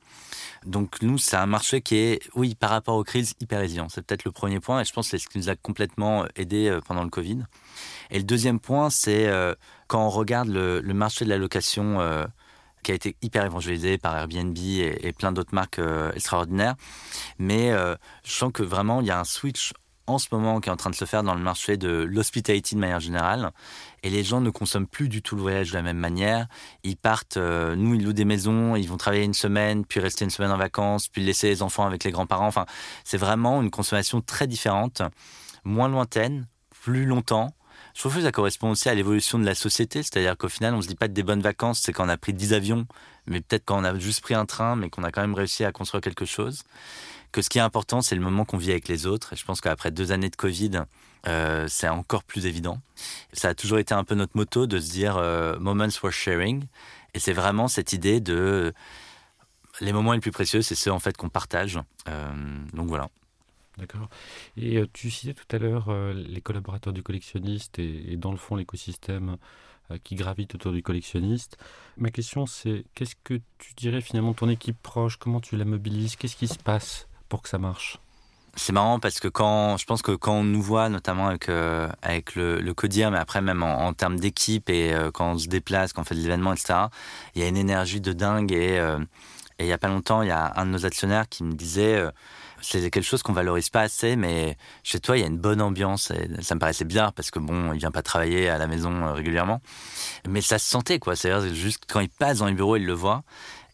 Donc 0.64 1.00
nous, 1.00 1.16
c'est 1.16 1.36
un 1.36 1.46
marché 1.46 1.80
qui 1.80 1.96
est, 1.96 2.22
oui, 2.34 2.54
par 2.54 2.70
rapport 2.70 2.96
aux 2.96 3.04
crises, 3.04 3.34
hyper 3.40 3.60
résilient. 3.60 3.88
C'est 3.88 4.04
peut-être 4.04 4.24
le 4.24 4.32
premier 4.32 4.60
point, 4.60 4.80
et 4.80 4.84
je 4.84 4.92
pense 4.92 5.06
que 5.06 5.16
c'est 5.16 5.22
ce 5.22 5.28
qui 5.28 5.38
nous 5.38 5.48
a 5.48 5.54
complètement 5.54 6.24
euh, 6.24 6.26
aidé 6.34 6.78
pendant 6.86 7.04
le 7.04 7.10
Covid. 7.10 7.44
Et 8.10 8.18
le 8.18 8.24
deuxième 8.24 8.58
point, 8.58 8.90
c'est 8.90 9.30
quand 9.88 10.04
on 10.04 10.10
regarde 10.10 10.48
le, 10.48 10.80
marché 10.92 11.24
de 11.24 11.30
la 11.30 11.38
location 11.38 11.98
qui 12.86 12.92
a 12.92 12.94
été 12.94 13.16
hyper 13.20 13.44
évangélisé 13.44 13.98
par 13.98 14.16
Airbnb 14.16 14.56
et, 14.56 15.12
plein 15.12 15.32
d'autres 15.32 15.52
marques 15.52 15.80
euh, 15.80 16.12
extraordinaires. 16.12 16.76
Mais 17.36 17.72
euh, 17.72 17.96
je 18.24 18.30
sens 18.30 18.52
que 18.52 18.62
vraiment, 18.62 19.00
il 19.00 19.08
y 19.08 19.10
a 19.10 19.18
un 19.18 19.24
switch 19.24 19.72
en 20.06 20.18
ce 20.18 20.28
moment 20.30 20.60
qui 20.60 20.68
est 20.68 20.72
en 20.72 20.76
train 20.76 20.90
de 20.90 20.94
se 20.94 21.04
faire 21.04 21.24
dans 21.24 21.34
le 21.34 21.40
marché 21.40 21.76
de 21.76 22.06
l'hospitality 22.08 22.76
de 22.76 22.80
manière 22.80 23.00
générale. 23.00 23.50
Et 24.04 24.10
les 24.10 24.22
gens 24.22 24.40
ne 24.40 24.50
consomment 24.50 24.86
plus 24.86 25.08
du 25.08 25.20
tout 25.20 25.34
le 25.34 25.42
voyage 25.42 25.70
de 25.70 25.74
la 25.74 25.82
même 25.82 25.98
manière. 25.98 26.46
Ils 26.84 26.96
partent, 26.96 27.38
euh, 27.38 27.74
nous, 27.74 27.96
ils 27.96 28.04
louent 28.04 28.12
des 28.12 28.24
maisons, 28.24 28.76
ils 28.76 28.88
vont 28.88 28.98
travailler 28.98 29.24
une 29.24 29.34
semaine, 29.34 29.84
puis 29.84 29.98
rester 29.98 30.24
une 30.24 30.30
semaine 30.30 30.52
en 30.52 30.56
vacances, 30.56 31.08
puis 31.08 31.24
laisser 31.24 31.48
les 31.48 31.62
enfants 31.62 31.86
avec 31.86 32.04
les 32.04 32.12
grands-parents. 32.12 32.46
Enfin, 32.46 32.66
c'est 33.02 33.18
vraiment 33.18 33.62
une 33.62 33.72
consommation 33.72 34.20
très 34.20 34.46
différente, 34.46 35.02
moins 35.64 35.88
lointaine, 35.88 36.46
plus 36.70 37.04
longtemps 37.04 37.52
je 37.94 38.00
trouve 38.00 38.14
que 38.14 38.22
ça 38.22 38.32
correspond 38.32 38.70
aussi 38.70 38.88
à 38.88 38.94
l'évolution 38.94 39.38
de 39.38 39.44
la 39.44 39.54
société, 39.54 40.02
c'est-à-dire 40.02 40.36
qu'au 40.36 40.48
final, 40.48 40.74
on 40.74 40.82
se 40.82 40.88
dit 40.88 40.94
pas 40.94 41.08
de 41.08 41.14
des 41.14 41.22
bonnes 41.22 41.40
vacances, 41.40 41.80
c'est 41.80 41.92
quand 41.92 42.04
on 42.04 42.08
a 42.10 42.16
pris 42.16 42.34
10 42.34 42.52
avions, 42.52 42.86
mais 43.26 43.40
peut-être 43.40 43.64
quand 43.64 43.80
on 43.80 43.84
a 43.84 43.98
juste 43.98 44.20
pris 44.20 44.34
un 44.34 44.46
train, 44.46 44.76
mais 44.76 44.90
qu'on 44.90 45.02
a 45.02 45.10
quand 45.10 45.22
même 45.22 45.34
réussi 45.34 45.64
à 45.64 45.72
construire 45.72 46.02
quelque 46.02 46.24
chose. 46.24 46.62
Que 47.32 47.42
ce 47.42 47.48
qui 47.48 47.58
est 47.58 47.62
important, 47.62 48.02
c'est 48.02 48.14
le 48.14 48.20
moment 48.20 48.44
qu'on 48.44 48.58
vit 48.58 48.70
avec 48.70 48.88
les 48.88 49.06
autres. 49.06 49.32
Et 49.32 49.36
je 49.36 49.44
pense 49.44 49.60
qu'après 49.60 49.90
deux 49.90 50.12
années 50.12 50.30
de 50.30 50.36
Covid, 50.36 50.82
euh, 51.26 51.66
c'est 51.68 51.88
encore 51.88 52.22
plus 52.22 52.46
évident. 52.46 52.80
Ça 53.32 53.48
a 53.48 53.54
toujours 53.54 53.78
été 53.78 53.94
un 53.94 54.04
peu 54.04 54.14
notre 54.14 54.36
motto 54.36 54.66
de 54.66 54.78
se 54.78 54.90
dire 54.90 55.16
euh, 55.16 55.58
moments 55.58 55.90
for 55.90 56.12
sharing. 56.12 56.64
Et 57.14 57.18
c'est 57.18 57.32
vraiment 57.32 57.66
cette 57.66 57.92
idée 57.92 58.20
de 58.20 58.72
les 59.80 59.92
moments 59.92 60.12
les 60.12 60.20
plus 60.20 60.30
précieux, 60.30 60.62
c'est 60.62 60.74
ceux 60.74 60.92
en 60.92 60.98
fait 60.98 61.16
qu'on 61.16 61.28
partage. 61.28 61.78
Euh, 62.08 62.30
donc 62.72 62.88
voilà. 62.88 63.08
D'accord. 63.78 64.08
Et 64.56 64.78
euh, 64.78 64.86
tu 64.92 65.10
citais 65.10 65.34
tout 65.34 65.54
à 65.54 65.58
l'heure 65.58 65.88
euh, 65.88 66.14
les 66.14 66.40
collaborateurs 66.40 66.94
du 66.94 67.02
collectionniste 67.02 67.78
et, 67.78 68.16
dans 68.16 68.30
le 68.30 68.38
fond 68.38 68.56
l'écosystème 68.56 69.36
euh, 69.90 69.98
qui 70.02 70.14
gravite 70.14 70.54
autour 70.54 70.72
du 70.72 70.82
collectionniste. 70.82 71.58
Ma 71.98 72.10
question 72.10 72.46
c'est 72.46 72.84
qu'est-ce 72.94 73.16
que 73.22 73.34
tu 73.58 73.74
dirais 73.76 74.00
finalement 74.00 74.32
ton 74.32 74.48
équipe 74.48 74.80
proche 74.82 75.18
Comment 75.18 75.40
tu 75.40 75.56
la 75.56 75.66
mobilises 75.66 76.16
Qu'est-ce 76.16 76.36
qui 76.36 76.48
se 76.48 76.58
passe 76.58 77.06
pour 77.28 77.42
que 77.42 77.50
ça 77.50 77.58
marche? 77.58 77.98
C'est 78.54 78.72
marrant 78.72 78.98
parce 78.98 79.20
que 79.20 79.28
quand 79.28 79.76
je 79.76 79.84
pense 79.84 80.00
que 80.00 80.12
quand 80.12 80.36
on 80.36 80.44
nous 80.44 80.62
voit 80.62 80.88
notamment 80.88 81.26
avec 81.26 81.50
avec 82.00 82.34
le, 82.36 82.58
le 82.58 82.72
codir 82.72 83.10
mais 83.10 83.18
après 83.18 83.42
même 83.42 83.62
en, 83.62 83.92
termes 83.92 84.18
d'équipe 84.18 84.70
et 84.70 84.96
quand 85.12 85.32
on 85.32 85.38
se 85.38 85.48
déplace 85.48 85.92
quand 85.92 86.00
on 86.00 86.04
fait 86.06 86.14
des 86.14 86.24
événements 86.24 86.54
etc 86.54 86.86
il 87.34 87.42
y 87.42 87.44
a 87.44 87.48
une 87.48 87.58
énergie 87.58 88.00
de 88.00 88.14
dingue 88.14 88.52
et 88.52 88.76
et 89.58 89.64
il 89.64 89.66
y 89.66 89.72
a 89.72 89.78
pas 89.78 89.88
longtemps 89.88 90.22
il 90.22 90.28
y 90.28 90.30
a 90.30 90.54
un 90.56 90.64
de 90.64 90.70
nos 90.70 90.86
actionnaires 90.86 91.28
qui 91.28 91.44
me 91.44 91.52
disait 91.52 92.02
c'est 92.62 92.90
quelque 92.90 93.04
chose 93.04 93.22
qu'on 93.22 93.32
valorise 93.32 93.70
pas 93.70 93.82
assez, 93.82 94.16
mais 94.16 94.56
chez 94.82 95.00
toi, 95.00 95.16
il 95.16 95.20
y 95.20 95.24
a 95.24 95.26
une 95.26 95.38
bonne 95.38 95.60
ambiance. 95.60 96.12
Ça 96.40 96.54
me 96.54 96.60
paraissait 96.60 96.84
bien 96.84 97.12
parce 97.12 97.30
que 97.30 97.38
bon, 97.38 97.72
il 97.72 97.78
vient 97.78 97.90
pas 97.90 98.02
travailler 98.02 98.48
à 98.48 98.58
la 98.58 98.66
maison 98.66 99.06
euh, 99.06 99.12
régulièrement, 99.12 99.60
mais 100.28 100.40
ça 100.40 100.58
se 100.58 100.68
sentait 100.68 100.98
quoi. 100.98 101.16
C'est-à-dire 101.16 101.54
juste 101.54 101.84
quand 101.88 102.00
il 102.00 102.08
passe 102.08 102.38
dans 102.38 102.46
les 102.46 102.54
bureaux, 102.54 102.76
il 102.76 102.86
le 102.86 102.92
voit. 102.92 103.22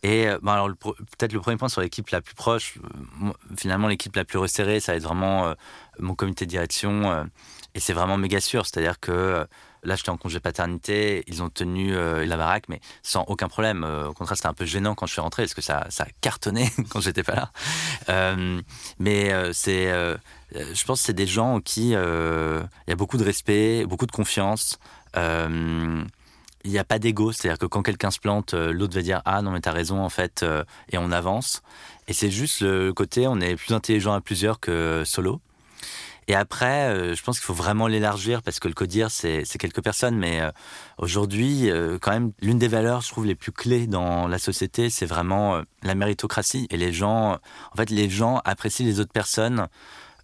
Et 0.02 0.28
euh, 0.28 0.38
alors 0.46 0.68
peut-être 0.68 1.32
le 1.32 1.40
premier 1.40 1.56
point 1.56 1.68
sur 1.68 1.80
l'équipe 1.80 2.08
la 2.10 2.20
plus 2.20 2.34
proche, 2.34 2.78
euh, 3.22 3.30
finalement 3.56 3.88
l'équipe 3.88 4.14
la 4.16 4.24
plus 4.24 4.38
resserrée, 4.38 4.80
ça 4.80 4.92
va 4.92 4.96
être 4.96 5.04
vraiment 5.04 5.54
mon 5.98 6.14
comité 6.14 6.44
de 6.44 6.50
direction. 6.50 7.26
et 7.74 7.80
c'est 7.80 7.92
vraiment 7.92 8.16
méga 8.16 8.40
sûr, 8.40 8.66
c'est-à-dire 8.66 8.98
que 8.98 9.46
Là, 9.84 9.96
j'étais 9.96 10.10
en 10.10 10.16
congé 10.16 10.38
paternité, 10.38 11.24
ils 11.26 11.42
ont 11.42 11.50
tenu 11.50 11.96
euh, 11.96 12.24
la 12.24 12.36
baraque, 12.36 12.68
mais 12.68 12.80
sans 13.02 13.24
aucun 13.24 13.48
problème. 13.48 13.82
Euh, 13.82 14.08
au 14.08 14.12
contraire, 14.12 14.36
c'était 14.36 14.48
un 14.48 14.54
peu 14.54 14.64
gênant 14.64 14.94
quand 14.94 15.06
je 15.06 15.12
suis 15.12 15.20
rentré, 15.20 15.42
parce 15.42 15.54
que 15.54 15.60
ça, 15.60 15.86
ça 15.90 16.06
cartonnait 16.20 16.70
quand 16.90 17.00
j'étais 17.00 17.24
pas 17.24 17.34
là. 17.34 17.52
Euh, 18.08 18.60
mais 19.00 19.32
c'est, 19.52 19.88
je 20.52 20.84
pense 20.84 21.00
que 21.00 21.06
c'est 21.06 21.12
des 21.12 21.26
gens 21.26 21.60
qui 21.60 21.90
il 21.90 21.94
y 21.94 22.92
a 22.92 22.96
beaucoup 22.96 23.16
de 23.16 23.24
respect, 23.24 23.84
beaucoup 23.86 24.06
de 24.06 24.12
confiance. 24.12 24.78
il 25.16 26.06
n'y 26.64 26.78
a 26.78 26.84
pas 26.84 27.00
d'ego, 27.00 27.32
c'est-à-dire 27.32 27.58
que 27.58 27.66
quand 27.66 27.82
quelqu'un 27.82 28.12
se 28.12 28.20
plante, 28.20 28.54
l'autre 28.54 28.94
va 28.94 29.02
dire 29.02 29.20
ah 29.24 29.42
non 29.42 29.50
mais 29.50 29.60
t'as 29.60 29.72
raison 29.72 30.00
en 30.00 30.10
fait 30.10 30.44
et 30.90 30.98
on 30.98 31.10
avance. 31.10 31.62
Et 32.06 32.12
c'est 32.12 32.30
juste 32.30 32.60
le 32.60 32.92
côté 32.92 33.26
on 33.26 33.40
est 33.40 33.56
plus 33.56 33.74
intelligent 33.74 34.12
à 34.12 34.20
plusieurs 34.20 34.60
que 34.60 35.02
solo. 35.04 35.40
Et 36.28 36.34
après, 36.34 36.88
euh, 36.88 37.14
je 37.14 37.22
pense 37.22 37.38
qu'il 37.38 37.46
faut 37.46 37.54
vraiment 37.54 37.86
l'élargir 37.86 38.42
parce 38.42 38.60
que 38.60 38.68
le 38.68 38.74
codir, 38.74 39.10
c'est 39.10 39.44
quelques 39.58 39.82
personnes. 39.82 40.16
Mais 40.16 40.40
aujourd'hui, 40.98 41.70
quand 42.00 42.12
même, 42.12 42.32
l'une 42.40 42.58
des 42.58 42.68
valeurs, 42.68 43.00
je 43.00 43.08
trouve, 43.08 43.26
les 43.26 43.34
plus 43.34 43.52
clés 43.52 43.86
dans 43.86 44.28
la 44.28 44.38
société, 44.38 44.90
c'est 44.90 45.06
vraiment 45.06 45.62
la 45.82 45.94
méritocratie. 45.94 46.66
Et 46.70 46.76
les 46.76 46.92
gens, 46.92 47.32
en 47.32 47.76
fait, 47.76 47.90
les 47.90 48.08
gens 48.08 48.40
apprécient 48.44 48.86
les 48.86 49.00
autres 49.00 49.12
personnes 49.12 49.66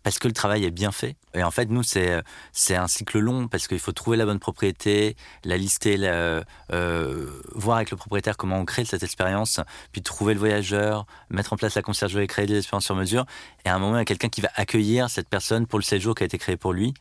parce 0.08 0.18
que 0.18 0.26
le 0.26 0.32
travail 0.32 0.64
est 0.64 0.70
bien 0.70 0.90
fait. 0.90 1.16
Et 1.34 1.42
en 1.42 1.50
fait, 1.50 1.66
nous, 1.66 1.82
c'est 1.82 2.22
c'est 2.52 2.76
un 2.76 2.86
cycle 2.88 3.18
long 3.18 3.46
parce 3.46 3.68
qu'il 3.68 3.78
faut 3.78 3.92
trouver 3.92 4.16
la 4.16 4.24
bonne 4.24 4.38
propriété, 4.38 5.16
la 5.44 5.58
lister, 5.58 5.98
euh, 6.00 7.30
voir 7.54 7.76
avec 7.76 7.90
le 7.90 7.98
propriétaire 7.98 8.38
comment 8.38 8.56
on 8.56 8.64
crée 8.64 8.86
cette 8.86 9.02
expérience, 9.02 9.60
puis 9.92 10.00
trouver 10.00 10.32
le 10.32 10.40
voyageur, 10.40 11.04
mettre 11.28 11.52
en 11.52 11.58
place 11.58 11.74
la 11.74 11.82
conciergerie 11.82 12.26
créer 12.26 12.46
des 12.46 12.56
expériences 12.56 12.86
sur 12.86 12.94
mesure. 12.94 13.26
Et 13.66 13.68
à 13.68 13.74
un 13.74 13.78
moment, 13.78 13.96
il 13.96 13.98
y 13.98 14.00
a 14.00 14.06
quelqu'un 14.06 14.30
qui 14.30 14.40
va 14.40 14.48
accueillir 14.54 15.10
cette 15.10 15.28
personne 15.28 15.66
pour 15.66 15.78
le 15.78 15.84
séjour 15.84 16.14
qui 16.14 16.22
a 16.22 16.26
été 16.26 16.38
créé 16.38 16.56
pour 16.56 16.72
lui. 16.72 16.94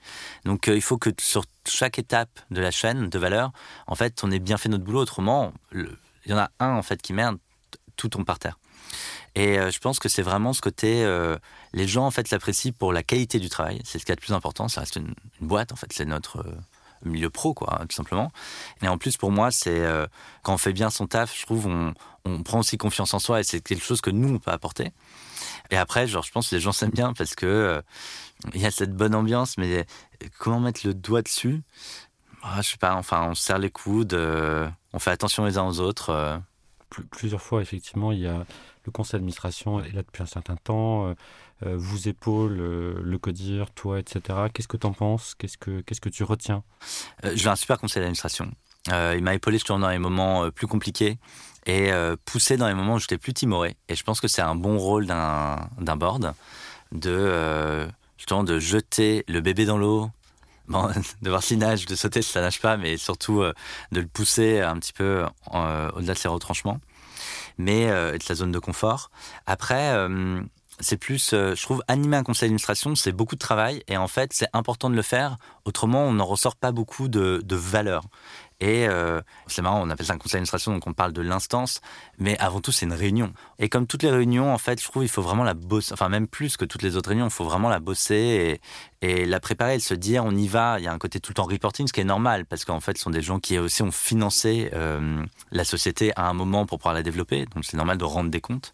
Donc, 0.43 0.67
euh, 0.67 0.75
il 0.75 0.81
faut 0.81 0.97
que 0.97 1.11
sur 1.17 1.45
chaque 1.65 1.99
étape 1.99 2.41
de 2.51 2.59
la 2.59 2.71
chaîne 2.71 3.07
de 3.07 3.17
valeur, 3.17 3.53
en 3.87 3.95
fait, 3.95 4.21
on 4.25 4.31
ait 4.31 4.39
bien 4.39 4.57
fait 4.57 4.67
notre 4.67 4.83
boulot. 4.83 4.99
Autrement, 4.99 5.53
il 5.71 5.87
y 6.25 6.33
en 6.33 6.39
a 6.39 6.49
un 6.59 6.75
en 6.75 6.81
fait 6.81 7.01
qui 7.01 7.13
merde, 7.13 7.37
tout 7.95 8.09
tombe 8.09 8.25
par 8.25 8.37
terre. 8.37 8.57
Et 9.37 9.59
euh, 9.59 9.69
je 9.69 9.77
pense 9.77 9.99
que 9.99 10.09
c'est 10.09 10.23
vraiment 10.23 10.51
ce 10.51 10.61
côté, 10.61 11.05
euh, 11.05 11.37
les 11.71 11.87
gens 11.87 12.07
en 12.07 12.11
fait 12.11 12.31
l'apprécient 12.31 12.71
pour 12.71 12.91
la 12.91 13.03
qualité 13.03 13.37
du 13.37 13.49
travail. 13.49 13.79
C'est 13.85 13.99
ce 13.99 14.05
qui 14.05 14.11
est 14.11 14.15
le 14.15 14.19
plus 14.19 14.33
important. 14.33 14.67
Ça 14.67 14.81
reste 14.81 14.95
une, 14.95 15.13
boîte 15.41 15.71
en 15.71 15.75
fait, 15.75 15.93
c'est 15.93 16.05
notre 16.05 16.39
euh, 16.39 16.57
milieu 17.05 17.29
pro 17.29 17.53
quoi, 17.53 17.81
tout 17.87 17.95
simplement. 17.95 18.31
Et 18.81 18.87
en 18.87 18.97
plus 18.97 19.15
pour 19.15 19.31
moi, 19.31 19.51
c'est 19.51 19.85
quand 20.41 20.55
on 20.55 20.57
fait 20.57 20.73
bien 20.73 20.89
son 20.89 21.05
taf, 21.05 21.37
je 21.37 21.45
trouve, 21.45 21.67
on, 21.67 21.93
prend 22.43 22.59
aussi 22.59 22.79
confiance 22.79 23.13
en 23.13 23.19
soi 23.19 23.39
et 23.39 23.43
c'est 23.43 23.61
quelque 23.61 23.83
chose 23.83 24.01
que 24.01 24.09
nous 24.09 24.33
on 24.33 24.39
peut 24.39 24.49
apporter. 24.49 24.91
Et 25.69 25.77
après, 25.77 26.07
genre, 26.07 26.23
je 26.23 26.31
pense 26.31 26.49
que 26.49 26.55
les 26.55 26.61
gens 26.61 26.71
s'aiment 26.71 26.89
bien 26.89 27.13
parce 27.13 27.35
que 27.35 27.83
il 28.55 28.61
y 28.61 28.65
a 28.65 28.71
cette 28.71 28.95
bonne 28.95 29.13
ambiance, 29.13 29.59
mais 29.59 29.85
comment 30.39 30.59
mettre 30.59 30.81
le 30.83 30.95
doigt 30.95 31.21
dessus? 31.21 31.61
Ah, 32.41 32.61
Je 32.63 32.69
sais 32.69 32.77
pas. 32.77 32.95
Enfin, 32.95 33.27
on 33.29 33.35
se 33.35 33.43
serre 33.43 33.59
les 33.59 33.69
coudes, 33.69 34.15
on 34.93 34.99
fait 34.99 35.11
attention 35.11 35.45
les 35.45 35.59
uns 35.59 35.67
aux 35.67 35.79
autres. 35.79 36.41
Plusieurs 36.89 37.41
fois, 37.41 37.61
effectivement, 37.61 38.11
il 38.11 38.19
y 38.19 38.27
a 38.27 38.45
le 38.87 38.91
conseil 38.91 39.19
d'administration 39.19 39.81
est 39.81 39.91
là 39.91 40.01
depuis 40.01 40.23
un 40.23 40.27
certain 40.27 40.55
temps, 40.55 41.07
euh, 41.07 41.13
euh, 41.65 41.75
vous 41.77 42.07
épaule 42.07 42.57
euh, 42.59 42.99
le 43.03 43.17
CODIR, 43.19 43.69
toi, 43.71 43.99
etc. 43.99 44.21
Qu'est-ce 44.53 44.69
que 44.69 44.77
tu 44.77 44.87
en 44.87 44.93
penses? 44.93 45.35
Qu'est-ce 45.37 45.57
que 45.57 45.81
que 45.81 46.09
tu 46.09 46.23
retiens? 46.23 46.63
J'ai 47.33 47.49
un 47.49 47.55
super 47.55 47.77
conseil 47.79 48.01
d'administration. 48.01 48.49
il 48.87 49.21
m'a 49.21 49.35
épaulé 49.35 49.57
justement 49.57 49.79
dans 49.79 49.89
les 49.89 49.99
moments 49.99 50.49
plus 50.51 50.67
compliqués 50.67 51.19
et 51.65 51.91
poussé 52.23 52.55
dans 52.55 52.67
les 52.67 52.73
moments 52.73 52.95
où 52.95 52.99
j'étais 52.99 53.17
plus 53.17 53.33
timoré. 53.33 53.75
Et 53.89 53.95
je 53.95 54.03
pense 54.03 54.21
que 54.21 54.29
c'est 54.29 54.41
un 54.41 54.55
bon 54.55 54.77
rôle 54.77 55.05
d'un 55.05 55.95
board 55.97 56.33
de 56.93 57.87
justement 58.17 58.45
de 58.45 58.57
jeter 58.57 59.25
le 59.27 59.41
bébé 59.41 59.65
dans 59.65 59.77
l'eau, 59.77 60.09
bon, 60.67 60.89
de 61.21 61.29
voir 61.29 61.43
s'il 61.43 61.59
nage, 61.59 61.85
de 61.85 61.95
sauter 61.95 62.21
si 62.21 62.31
ça 62.31 62.41
nage 62.41 62.61
pas, 62.61 62.77
mais 62.77 62.97
surtout 62.97 63.43
de 63.91 64.01
le 64.01 64.07
pousser 64.07 64.61
un 64.61 64.77
petit 64.77 64.93
peu 64.93 65.25
au-delà 65.51 66.13
de 66.13 66.17
ses 66.17 66.27
retranchements 66.27 66.79
mais 67.57 67.89
euh, 67.89 68.17
de 68.17 68.23
sa 68.23 68.35
zone 68.35 68.51
de 68.51 68.59
confort. 68.59 69.09
Après, 69.45 69.91
euh, 69.93 70.41
c'est 70.79 70.97
plus, 70.97 71.33
euh, 71.33 71.55
je 71.55 71.61
trouve, 71.61 71.83
animer 71.87 72.17
un 72.17 72.23
conseil 72.23 72.47
d'administration, 72.47 72.95
c'est 72.95 73.11
beaucoup 73.11 73.35
de 73.35 73.39
travail 73.39 73.83
et 73.87 73.97
en 73.97 74.07
fait, 74.07 74.31
c'est 74.33 74.47
important 74.53 74.89
de 74.89 74.95
le 74.95 75.01
faire. 75.01 75.37
Autrement, 75.65 76.03
on 76.03 76.13
n'en 76.13 76.25
ressort 76.25 76.55
pas 76.55 76.71
beaucoup 76.71 77.07
de, 77.07 77.41
de 77.43 77.55
valeur. 77.55 78.03
Et 78.59 78.87
euh, 78.87 79.21
c'est 79.45 79.61
marrant, 79.61 79.81
on 79.83 79.89
appelle 79.91 80.07
ça 80.07 80.13
un 80.13 80.17
conseil 80.17 80.33
d'administration, 80.33 80.73
donc 80.73 80.87
on 80.87 80.93
parle 80.93 81.13
de 81.13 81.21
l'instance, 81.21 81.79
mais 82.17 82.37
avant 82.39 82.59
tout, 82.59 82.71
c'est 82.71 82.85
une 82.87 82.93
réunion. 82.93 83.33
Et 83.59 83.69
comme 83.69 83.85
toutes 83.85 84.01
les 84.01 84.09
réunions, 84.09 84.51
en 84.51 84.57
fait, 84.57 84.81
je 84.81 84.87
trouve 84.87 85.03
il 85.03 85.09
faut 85.09 85.21
vraiment 85.21 85.43
la 85.43 85.53
bosser, 85.53 85.93
enfin 85.93 86.09
même 86.09 86.27
plus 86.27 86.57
que 86.57 86.65
toutes 86.65 86.81
les 86.81 86.95
autres 86.95 87.09
réunions, 87.09 87.27
il 87.27 87.31
faut 87.31 87.45
vraiment 87.45 87.69
la 87.69 87.79
bosser 87.79 88.59
et, 89.01 89.25
la 89.25 89.39
préparer 89.39 89.75
et 89.75 89.79
se 89.79 89.93
dire 89.93 90.23
on 90.25 90.31
y 90.31 90.47
va. 90.47 90.79
Il 90.79 90.85
y 90.85 90.87
a 90.87 90.93
un 90.93 90.97
côté 90.97 91.19
tout 91.19 91.31
le 91.31 91.35
temps 91.35 91.45
reporting, 91.45 91.87
ce 91.87 91.93
qui 91.93 92.01
est 92.01 92.05
normal, 92.05 92.45
parce 92.45 92.65
qu'en 92.65 92.79
fait, 92.79 92.97
ce 92.97 93.03
sont 93.03 93.09
des 93.09 93.21
gens 93.21 93.39
qui 93.39 93.57
aussi 93.57 93.81
ont 93.83 93.91
financé 93.91 94.69
euh, 94.73 95.23
la 95.51 95.63
société 95.63 96.11
à 96.15 96.27
un 96.27 96.33
moment 96.33 96.65
pour 96.65 96.79
pouvoir 96.79 96.93
la 96.93 97.03
développer, 97.03 97.45
donc 97.53 97.65
c'est 97.65 97.77
normal 97.77 97.97
de 97.97 98.03
rendre 98.03 98.29
des 98.29 98.41
comptes. 98.41 98.73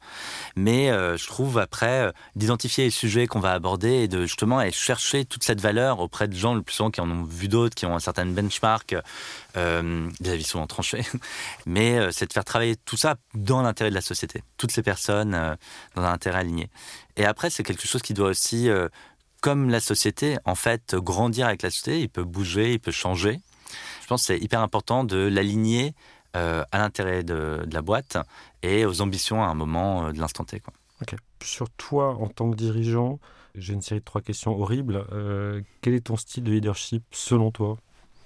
Mais 0.55 0.89
euh, 0.91 1.17
je 1.17 1.27
trouve 1.27 1.57
après, 1.57 2.07
euh, 2.07 2.11
d'identifier 2.35 2.85
les 2.85 2.91
sujets 2.91 3.27
qu'on 3.27 3.39
va 3.39 3.51
aborder 3.51 4.03
et 4.03 4.07
de 4.07 4.23
justement 4.25 4.59
aller 4.59 4.71
chercher 4.71 5.25
toute 5.25 5.43
cette 5.43 5.61
valeur 5.61 5.99
auprès 5.99 6.27
de 6.27 6.35
gens 6.35 6.53
le 6.55 6.61
plus 6.61 6.75
souvent 6.75 6.91
qui 6.91 7.01
en 7.01 7.09
ont 7.09 7.23
vu 7.23 7.47
d'autres, 7.47 7.75
qui 7.75 7.85
ont 7.85 7.95
un 7.95 7.99
certain 7.99 8.25
benchmark 8.25 8.95
des 9.55 10.29
avis 10.29 10.43
souvent 10.43 10.65
tranchés, 10.65 11.03
mais 11.67 12.11
c'est 12.11 12.25
de 12.27 12.33
faire 12.33 12.43
travailler 12.43 12.75
tout 12.75 12.97
ça 12.97 13.17
dans 13.35 13.61
l'intérêt 13.61 13.91
de 13.91 13.95
la 13.95 14.01
société, 14.01 14.41
toutes 14.57 14.71
ces 14.71 14.81
personnes 14.81 15.57
dans 15.95 16.01
un 16.01 16.11
intérêt 16.11 16.39
aligné. 16.39 16.69
Et 17.17 17.25
après, 17.25 17.51
c'est 17.51 17.61
quelque 17.61 17.87
chose 17.87 18.01
qui 18.01 18.15
doit 18.15 18.29
aussi, 18.29 18.67
comme 19.43 19.69
la 19.69 19.81
société, 19.81 20.37
en 20.45 20.55
fait, 20.55 20.95
grandir 20.95 21.47
avec 21.47 21.61
la 21.63 21.69
société, 21.69 21.99
il 21.99 22.09
peut 22.09 22.23
bouger, 22.23 22.71
il 22.71 22.79
peut 22.79 22.91
changer. 22.91 23.41
Je 24.01 24.07
pense 24.07 24.21
que 24.21 24.27
c'est 24.27 24.39
hyper 24.39 24.61
important 24.61 25.03
de 25.03 25.17
l'aligner 25.17 25.93
à 26.33 26.65
l'intérêt 26.73 27.23
de, 27.23 27.63
la 27.71 27.81
boîte 27.83 28.17
et 28.63 28.85
aux 28.85 29.01
ambitions 29.01 29.43
à 29.43 29.47
un 29.47 29.53
moment 29.53 30.11
de 30.11 30.19
l'instant 30.19 30.45
T. 30.45 30.59
Quoi. 30.59 30.73
Sur 31.43 31.69
toi, 31.71 32.15
en 32.15 32.27
tant 32.27 32.49
que 32.49 32.55
dirigeant, 32.55 33.19
j'ai 33.53 33.73
une 33.73 33.81
série 33.81 33.99
de 33.99 34.05
trois 34.05 34.21
questions 34.21 34.57
horribles. 34.59 35.05
quel 35.81 35.93
est 35.93 36.07
ton 36.07 36.15
style 36.15 36.43
de 36.43 36.51
leadership 36.51 37.03
selon 37.11 37.51
toi? 37.51 37.77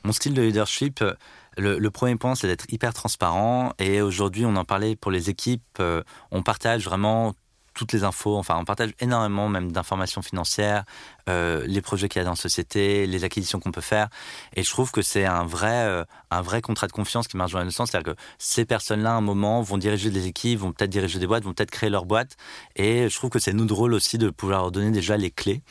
Mon 0.07 0.13
style 0.13 0.33
de 0.33 0.41
leadership, 0.41 1.01
euh, 1.01 1.15
le, 1.57 1.89
premier 1.89 2.15
point, 2.15 2.33
c'est 2.33 2.47
d'être 2.47 2.71
hyper 2.71 2.93
transparent. 2.93 3.73
Et 3.77 3.99
aujourd'hui, 4.01 4.45
on 4.45 4.55
en 4.55 4.63
parlait 4.63 4.95
pour 4.95 5.11
les 5.11 5.29
équipes, 5.29 5.63
euh, 5.81 6.01
on 6.31 6.43
partage 6.43 6.85
vraiment 6.85 7.33
toutes 7.77 7.93
les 7.93 8.03
infos. 8.03 8.35
Enfin, 8.35 8.57
on 8.59 8.65
partage 8.65 8.91
énormément 8.99 9.47
même 9.47 9.71
d'informations 9.71 10.21
financières, 10.21 10.83
euh, 11.29 11.63
les 11.67 11.81
projets 11.81 12.09
qu'il 12.09 12.19
y 12.19 12.21
a 12.21 12.25
dans 12.25 12.31
la 12.31 12.35
société, 12.35 13.05
les 13.05 13.23
acquisitions 13.23 13.59
qu'on 13.59 13.71
peut 13.71 13.81
faire. 13.81 14.09
Et 14.55 14.63
je 14.63 14.69
trouve 14.69 14.91
que 14.91 15.01
c'est 15.01 15.25
un 15.25 15.45
vrai, 15.45 15.85
euh, 15.85 16.03
un 16.31 16.41
vrai 16.41 16.61
contrat 16.61 16.87
de 16.87 16.91
confiance 16.91 17.27
qui 17.27 17.37
marche 17.37 17.51
dans 17.51 17.63
le 17.63 17.71
sens. 17.71 17.91
C'est-à-dire 17.91 18.13
que 18.13 18.19
ces 18.39 18.65
personnes-là, 18.65 19.11
à 19.11 19.15
un 19.15 19.21
moment, 19.21 19.61
vont 19.61 19.77
diriger 19.77 20.09
des 20.09 20.27
équipes, 20.27 20.59
vont 20.59 20.71
peut-être 20.71 20.89
diriger 20.89 21.19
des 21.19 21.27
boîtes, 21.27 21.43
vont 21.43 21.53
peut-être 21.53 21.71
créer 21.71 21.89
leur 21.89 22.05
boîte. 22.05 22.35
Et 22.75 23.09
je 23.09 23.15
trouve 23.15 23.29
que 23.29 23.39
c'est 23.39 23.53
nous 23.53 23.65
drôle 23.65 23.93
aussi 23.93 24.17
de 24.17 24.29
pouvoir 24.29 24.61
leur 24.61 24.71
donner 24.71 24.91
déjà 24.91 25.15
les 25.15 25.31
clés. 25.31 25.61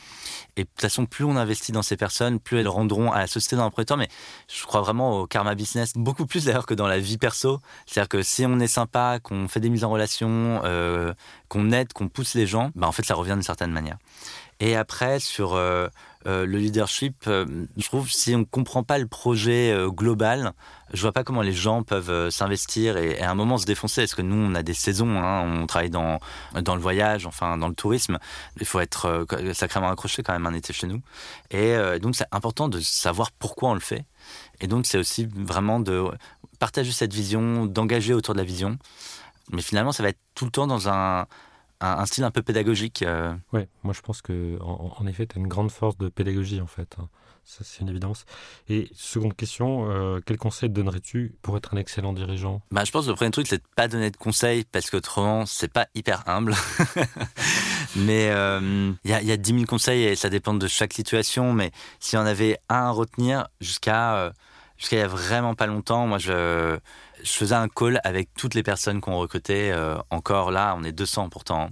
Et 0.55 0.63
de 0.63 0.69
toute 0.69 0.81
façon, 0.81 1.05
plus 1.05 1.25
on 1.25 1.35
investit 1.35 1.71
dans 1.71 1.83
ces 1.83 1.97
personnes, 1.97 2.39
plus 2.39 2.59
elles 2.59 2.67
rendront 2.67 3.11
à 3.11 3.19
la 3.19 3.27
société 3.27 3.55
dans 3.57 3.65
un 3.65 3.69
premier 3.69 3.85
temps. 3.85 3.97
Mais 3.97 4.09
je 4.47 4.63
crois 4.63 4.81
vraiment 4.81 5.19
au 5.19 5.27
karma 5.27 5.55
business, 5.55 5.93
beaucoup 5.95 6.25
plus 6.25 6.45
d'ailleurs 6.45 6.65
que 6.65 6.73
dans 6.73 6.87
la 6.87 6.99
vie 6.99 7.17
perso. 7.17 7.59
C'est-à-dire 7.85 8.09
que 8.09 8.21
si 8.23 8.45
on 8.45 8.59
est 8.59 8.67
sympa, 8.67 9.19
qu'on 9.21 9.47
fait 9.47 9.59
des 9.59 9.69
mises 9.69 9.83
en 9.83 9.89
relation, 9.89 10.61
euh, 10.63 11.13
qu'on 11.47 11.71
aide, 11.71 11.93
qu'on 11.93 12.09
pousse 12.09 12.33
les 12.33 12.47
gens, 12.47 12.71
bah 12.75 12.87
en 12.87 12.91
fait, 12.91 13.05
ça 13.05 13.15
revient 13.15 13.33
d'une 13.33 13.41
certaine 13.41 13.71
manière. 13.71 13.97
Et 14.59 14.75
après, 14.75 15.19
sur 15.19 15.53
euh, 15.53 15.87
euh, 16.25 16.45
le 16.45 16.57
leadership, 16.57 17.25
euh, 17.27 17.45
je 17.77 17.85
trouve 17.85 18.09
si 18.09 18.33
on 18.33 18.39
ne 18.39 18.43
comprend 18.43 18.81
pas 18.81 18.97
le 18.97 19.05
projet 19.05 19.75
global, 19.89 20.53
je 20.93 21.01
vois 21.01 21.11
pas 21.11 21.23
comment 21.23 21.43
les 21.43 21.53
gens 21.53 21.83
peuvent 21.83 22.29
s'investir 22.31 22.97
et, 22.97 23.19
à 23.21 23.29
un 23.29 23.35
moment 23.35 23.57
se 23.57 23.65
défoncer. 23.65 24.01
Est-ce 24.01 24.15
que 24.15 24.23
nous, 24.23 24.35
on 24.35 24.55
a 24.55 24.63
des 24.63 24.73
saisons, 24.73 25.19
hein, 25.19 25.41
on 25.43 25.67
travaille 25.67 25.91
dans, 25.91 26.19
dans 26.59 26.75
le 26.75 26.81
voyage, 26.81 27.27
enfin 27.27 27.57
dans 27.57 27.67
le 27.67 27.75
tourisme. 27.75 28.17
Il 28.59 28.65
faut 28.65 28.79
être 28.79 29.27
sacrément 29.53 29.89
accroché 29.89 30.23
quand 30.23 30.33
même 30.33 30.47
un 30.47 30.53
été 30.53 30.73
chez 30.73 30.87
nous. 30.87 31.01
Et 31.51 31.75
donc, 31.99 32.15
c'est 32.15 32.27
important 32.31 32.69
de 32.69 32.79
savoir 32.79 33.31
pourquoi 33.31 33.69
on 33.69 33.73
le 33.73 33.79
fait. 33.79 34.05
Et 34.59 34.67
donc, 34.67 34.85
c'est 34.85 34.97
aussi 34.97 35.27
vraiment 35.35 35.79
de 35.79 36.09
partager 36.57 36.91
cette 36.91 37.13
vision, 37.13 37.65
d'engager 37.65 38.13
autour 38.13 38.33
de 38.33 38.39
la 38.39 38.45
vision. 38.45 38.77
Mais 39.51 39.61
finalement, 39.61 39.91
ça 39.91 40.03
va 40.03 40.09
être 40.09 40.19
tout 40.35 40.45
le 40.45 40.51
temps 40.51 40.67
dans 40.67 40.89
un, 40.89 41.25
un, 41.79 42.05
style 42.05 42.23
un 42.23 42.31
peu 42.31 42.41
pédagogique. 42.41 43.03
Euh. 43.03 43.33
Oui, 43.53 43.61
moi 43.83 43.93
je 43.93 44.01
pense 44.01 44.21
que 44.21 44.57
en, 44.61 45.05
effet, 45.07 45.25
tu 45.27 45.37
as 45.37 45.41
une 45.41 45.47
grande 45.47 45.71
force 45.71 45.97
de 45.97 46.09
pédagogie 46.09 46.61
en 46.61 46.67
fait. 46.67 46.95
Hein. 46.99 47.07
Ça, 47.45 47.59
c'est 47.63 47.79
une 47.79 47.87
évidence. 47.87 48.25
Et 48.67 48.89
seconde 48.93 49.33
question, 49.33 49.89
euh, 49.89 50.19
quel 50.25 50.35
conseil 50.35 50.69
donnerais-tu 50.69 51.33
pour 51.41 51.55
être 51.55 51.73
un 51.73 51.77
excellent 51.77 52.11
dirigeant? 52.11 52.61
Bah, 52.71 52.83
Je 52.83 52.91
pense 52.91 53.05
que 53.05 53.09
le 53.11 53.15
premier 53.15 53.31
truc, 53.31 53.47
c'est 53.47 53.59
de 53.59 53.67
pas 53.73 53.87
donner 53.87 54.11
de 54.11 54.17
conseils 54.17 54.65
parce 54.69 54.89
qu'autrement, 54.89 55.45
c'est 55.45 55.71
pas 55.71 55.87
hyper 55.95 56.27
humble. 56.27 56.53
mais 57.95 58.31
euh, 58.31 58.91
il 59.05 59.11
y, 59.11 59.13
a, 59.13 59.21
y 59.21 59.31
a 59.31 59.37
10 59.37 59.53
000 59.53 59.63
conseils 59.63 60.03
et 60.03 60.17
ça 60.17 60.29
dépend 60.29 60.55
de 60.55 60.67
chaque 60.67 60.91
situation. 60.91 61.53
Mais 61.53 61.71
si 62.01 62.17
on 62.17 62.25
avait 62.25 62.57
un 62.67 62.87
à 62.87 62.89
retenir 62.89 63.47
jusqu'à 63.61 64.33
jusqu'à 64.77 64.97
il 64.97 64.99
y 64.99 65.03
a 65.03 65.07
vraiment 65.07 65.55
pas 65.55 65.67
longtemps, 65.67 66.05
moi 66.05 66.17
je 66.17 66.77
je 67.23 67.31
faisais 67.31 67.55
un 67.55 67.67
call 67.67 67.99
avec 68.03 68.29
toutes 68.35 68.53
les 68.53 68.63
personnes 68.63 69.01
qu'on 69.01 69.17
recrutait. 69.17 69.71
Euh, 69.71 69.97
encore 70.09 70.51
là, 70.51 70.75
on 70.77 70.83
est 70.83 70.91
200 70.91 71.29
pourtant. 71.29 71.69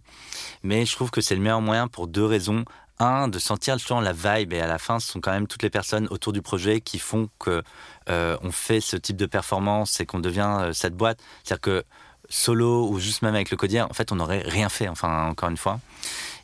Mais 0.64 0.86
je 0.86 0.96
trouve 0.96 1.12
que 1.12 1.22
c'est 1.22 1.36
le 1.36 1.42
meilleur 1.42 1.62
moyen 1.62 1.88
pour 1.88 2.08
deux 2.08 2.25
raisons. 2.25 2.66
Un, 2.98 3.28
de 3.28 3.40
sentir 3.40 3.78
justement 3.78 4.00
la 4.00 4.14
vibe 4.14 4.54
et 4.54 4.62
à 4.62 4.68
la 4.68 4.78
fin, 4.78 5.02
ce 5.02 5.12
sont 5.12 5.20
quand 5.20 5.32
même 5.32 5.48
toutes 5.48 5.64
les 5.64 5.70
personnes 5.70 6.08
autour 6.12 6.32
du 6.32 6.42
projet 6.42 6.80
qui 6.80 6.98
font 6.98 7.30
que 7.40 7.62
euh, 8.08 8.38
on 8.42 8.52
fait 8.52 8.80
ce 8.80 8.96
type 8.96 9.18
de 9.18 9.25
performance 9.25 10.00
et 10.00 10.06
qu'on 10.06 10.20
devient 10.20 10.60
euh, 10.62 10.74
cette 10.74 10.96
boîte. 10.96 11.20
C'est-à-dire 11.44 11.62
que 11.62 11.84
solo 12.30 12.88
ou 12.90 13.00
juste 13.00 13.22
même 13.22 13.36
avec 13.36 13.52
le 13.52 13.58
codier, 13.58 13.82
en 13.82 13.94
fait, 13.94 14.14
on 14.14 14.16
n'aurait 14.16 14.44
rien 14.46 14.70
fait. 14.70 14.88
Enfin, 14.88 15.28
encore 15.28 15.50
une 15.50 15.58
fois. 15.58 15.82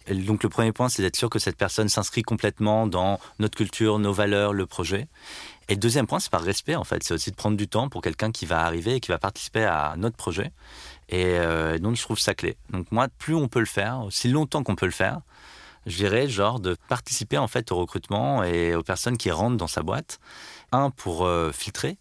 donc 0.10 0.44
le 0.44 0.50
premier 0.50 0.74
point, 0.74 0.90
c'est 0.90 1.02
d'être 1.02 1.16
sûr 1.16 1.30
que 1.30 1.40
cette 1.40 1.56
personne 1.56 1.88
s'inscrit 1.88 2.22
complètement 2.22 2.86
dans 2.86 3.22
notre 3.40 3.56
culture, 3.56 3.98
nos 3.98 4.12
valeurs, 4.12 4.52
le 4.52 4.66
projet. 4.66 5.08
Et 5.72 5.76
le 5.76 5.80
deuxième 5.80 6.06
point, 6.06 6.20
c'est 6.20 6.30
par 6.30 6.42
respect 6.42 6.76
en 6.76 6.84
fait. 6.84 7.02
C'est 7.02 7.14
aussi 7.14 7.32
de 7.32 7.36
prendre 7.38 7.56
du 7.56 7.70
temps 7.70 7.88
pour 7.88 8.02
quelqu'un 8.02 8.34
qui 8.34 8.46
va 8.46 8.66
arriver 8.66 8.96
et 8.96 9.00
qui 9.00 9.08
va 9.08 9.18
participer 9.18 9.64
à 9.64 9.96
notre 9.96 10.18
projet. 10.18 10.52
Et 11.08 11.24
euh, 11.40 11.78
donc 11.78 11.96
je 11.96 12.02
trouve 12.02 12.20
ça 12.20 12.34
clé. 12.34 12.58
Donc 12.72 12.92
moi, 12.92 13.08
plus 13.08 13.36
on 13.36 13.48
peut 13.48 13.62
le 13.62 13.66
faire, 13.66 14.02
aussi 14.02 14.28
longtemps 14.28 14.64
qu'on 14.64 14.76
peut 14.76 14.86
le 14.86 14.92
faire, 14.92 15.22
je 15.86 15.96
dirais 15.96 16.28
genre 16.28 16.60
de 16.60 16.76
participer 16.90 17.38
en 17.38 17.48
fait 17.48 17.72
au 17.72 17.78
recrutement 17.78 18.44
et 18.44 18.76
aux 18.76 18.84
personnes 18.84 19.16
qui 19.16 19.32
rentrent 19.32 19.56
dans 19.56 19.68
sa 19.68 19.82
boîte. 19.82 20.20
Un 20.74 20.90
pour 20.90 21.26
euh, 21.26 21.54
filtrer, 21.54 21.98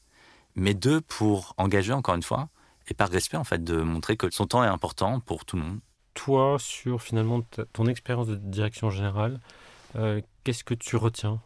mais 0.56 0.74
deux 0.74 1.00
pour 1.00 1.54
engager 1.56 1.92
encore 1.92 2.16
une 2.16 2.24
fois 2.24 2.48
et 2.88 2.94
par 2.94 3.08
respect 3.08 3.36
en 3.36 3.44
fait 3.44 3.62
de 3.62 3.76
montrer 3.82 4.16
que 4.16 4.28
son 4.30 4.46
temps 4.46 4.64
est 4.64 4.66
important 4.66 5.20
pour 5.20 5.44
tout 5.44 5.54
le 5.54 5.62
monde 5.62 5.78
toi, 6.14 6.56
sur 6.58 7.00
finalement 7.00 7.40
ton 7.72 7.86
expérience 7.86 8.26
de 8.26 8.34
direction 8.34 8.90
générale, 8.90 9.40
euh, 9.94 10.20
qu'est-ce 10.42 10.64
que 10.64 10.74
tu 10.74 10.96
retiens 10.96 11.40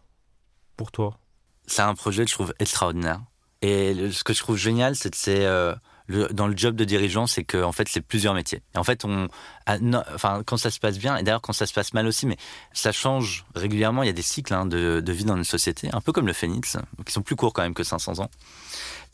pour 0.77 0.91
toi? 0.91 1.19
C'est 1.67 1.83
un 1.83 1.95
projet 1.95 2.25
que 2.25 2.31
je 2.31 2.35
trouve 2.35 2.55
extraordinaire. 2.59 3.21
Et 3.63 4.11
ce 4.11 4.25
que 4.25 4.35
je 4.35 4.41
trouve 4.41 4.57
génial, 4.57 4.95
c'est 4.95 5.11
que 5.11 5.17
euh, 5.31 5.75
dans 6.09 6.47
le 6.47 6.57
job 6.57 6.77
de 6.77 6.85
dirigeant, 6.85 7.27
c'est 7.27 7.45
que 7.45 7.71
fait, 7.73 7.89
c'est 7.89 8.03
plusieurs 8.03 8.35
métiers. 8.35 8.61
Et 8.75 8.79
en 8.79 8.85
fait, 8.85 9.07
enfin, 9.67 10.43
quand 10.45 10.59
ça 10.59 10.71
se 10.71 10.79
passe 10.79 10.99
bien, 10.99 11.17
et 11.17 11.23
d'ailleurs 11.23 11.41
quand 11.41 11.55
ça 11.55 11.65
se 11.65 11.73
passe 11.73 11.95
mal 11.95 12.07
aussi, 12.07 12.27
mais 12.27 12.37
ça 12.75 12.93
change 12.93 13.47
régulièrement. 13.55 14.03
Il 14.03 14.07
y 14.07 14.11
a 14.11 14.13
des 14.15 14.21
cycles 14.23 14.53
hein, 14.53 14.67
de, 14.67 15.03
vie 15.13 15.25
dans 15.25 15.37
une 15.37 15.45
société, 15.45 15.89
un 15.95 16.03
peu 16.03 16.13
comme 16.13 16.27
le 16.27 16.35
phénix, 16.35 16.77
qui 17.07 17.13
sont 17.13 17.23
plus 17.23 17.37
courts 17.37 17.55
quand 17.55 17.63
même 17.63 17.73
que 17.73 17.85
500 17.85 18.19
ans. 18.19 18.31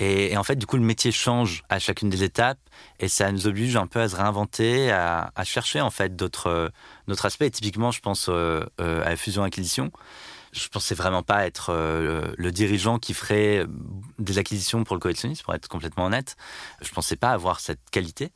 Et, 0.01 0.37
en 0.37 0.43
fait, 0.43 0.57
du 0.57 0.67
coup, 0.67 0.77
le 0.77 0.83
métier 0.83 1.13
change 1.13 1.63
à 1.69 1.79
chacune 1.79 2.09
des 2.09 2.25
étapes 2.25 2.59
et 2.99 3.09
ça 3.09 3.31
nous 3.31 3.47
oblige 3.47 3.77
un 3.77 3.87
peu 3.87 4.01
à 4.01 4.09
se 4.09 4.17
réinventer, 4.17 4.91
à, 4.91 5.31
chercher 5.45 5.81
en 5.81 5.91
fait 5.91 6.17
d'autres 6.17 6.73
aspects. 7.23 7.43
Et 7.43 7.51
typiquement, 7.51 7.93
je 7.93 8.01
pense 8.01 8.29
euh, 8.29 8.65
euh, 8.81 9.05
à 9.05 9.11
la 9.11 9.17
fusion-acquisition. 9.17 9.93
Je 10.53 10.69
pensais 10.69 10.95
vraiment 10.95 11.23
pas 11.23 11.47
être 11.47 11.71
euh, 11.71 12.33
le, 12.37 12.53
dirigeant 12.53 12.99
qui 12.99 13.15
ferait 13.15 13.65
des 14.19 14.39
acquisitions 14.39 14.83
pour 14.85 14.97
le 14.97 15.01
collectionniste, 15.01 15.43
pour 15.45 15.55
être 15.55 15.69
complètement 15.69 16.07
honnête. 16.07 16.37
Je 16.81 16.91
pensais 16.91 17.17
pas 17.17 17.31
avoir 17.31 17.61
cette 17.61 17.81
qualité. 17.91 18.33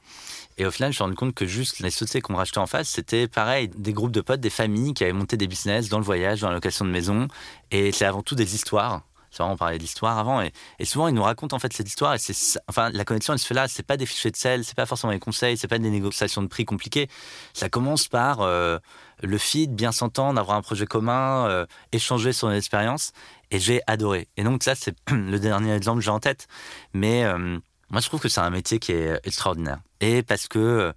Et 0.57 0.67
au 0.67 0.71
final, 0.71 0.89
je 0.89 0.91
me 0.91 0.95
suis 0.95 1.03
rendu 1.03 1.17
compte 1.17 1.35
que 1.35 1.47
juste 1.47 1.81
les 1.81 1.91
sociétés 1.91 2.21
qu'on 2.21 2.37
rachetait 2.37 2.59
en 2.59 2.67
face, 2.67 2.89
c'était 2.89 3.27
pareil, 3.27 3.69
des 3.69 3.93
groupes 3.93 4.13
de 4.13 4.21
potes, 4.21 4.41
des 4.41 4.51
familles 4.51 4.95
qui 4.95 5.03
avaient 5.03 5.13
monté 5.13 5.37
des 5.37 5.49
business 5.49 5.89
dans 5.89 5.99
le 5.99 6.05
voyage, 6.05 6.43
dans 6.43 6.49
la 6.49 6.55
location 6.55 6.85
de 6.85 6.91
maison. 6.91 7.27
Et 7.71 7.91
c'est 7.91 8.05
avant 8.05 8.23
tout 8.23 8.37
des 8.37 8.55
histoires 8.55 9.03
c'est 9.35 9.43
vraiment, 9.43 9.55
on 9.55 9.57
parlait 9.59 9.79
d'histoire 9.79 10.19
avant. 10.19 10.41
Et, 10.41 10.53
souvent, 10.85 11.09
ils 11.09 11.15
nous 11.15 11.23
racontent 11.23 11.57
en 11.57 11.59
fait 11.59 11.73
cette 11.73 11.89
histoire. 11.89 12.15
Et 12.15 12.19
c'est, 12.19 12.61
enfin, 12.69 12.91
la 12.91 13.05
connexion, 13.05 13.33
elle 13.33 13.41
se 13.41 13.47
fait 13.47 13.55
là. 13.55 13.67
C'est 13.67 13.83
pas 13.83 13.97
des 13.97 14.07
fichiers 14.07 14.31
de 14.31 14.37
sel, 14.37 14.65
c'est 14.65 14.77
pas 14.77 14.87
forcément 14.87 15.13
des 15.13 15.19
conseils, 15.19 15.57
c'est 15.57 15.67
pas 15.67 15.79
des 15.79 15.91
négociations 15.91 16.41
de 16.41 16.47
prix 16.47 16.65
compliquées. 16.65 17.09
Ça 17.53 17.69
commence 17.69 18.07
par 18.07 18.43
euh, 18.43 18.79
le 19.23 19.39
feed, 19.39 19.75
bien 19.75 19.93
s'entendre, 19.93 20.41
avoir 20.41 20.57
un 20.57 20.63
projet 20.63 20.87
commun, 20.87 21.47
euh, 21.49 21.67
échanger 21.93 22.33
sur 22.33 22.51
une 22.51 22.57
expérience. 22.57 23.13
Et 23.51 23.59
j'ai 23.59 23.81
adoré. 23.87 24.29
Et 24.37 24.45
donc, 24.45 24.63
ça, 24.63 24.75
c'est 24.75 24.97
le 25.11 25.39
dernier 25.39 25.75
exemple 25.75 25.99
que 25.99 26.05
j'ai 26.05 26.11
en 26.11 26.21
tête. 26.21 26.49
Mais 26.93 27.25
euh, 27.25 27.59
moi, 27.91 28.01
je 28.01 28.07
trouve 28.07 28.21
que 28.21 28.29
c'est 28.29 28.41
un 28.41 28.51
métier 28.51 28.79
qui 28.79 28.93
est 28.93 29.21
extraordinaire. 29.25 29.79
Et 30.01 30.23
parce 30.23 30.49
que 30.49 30.93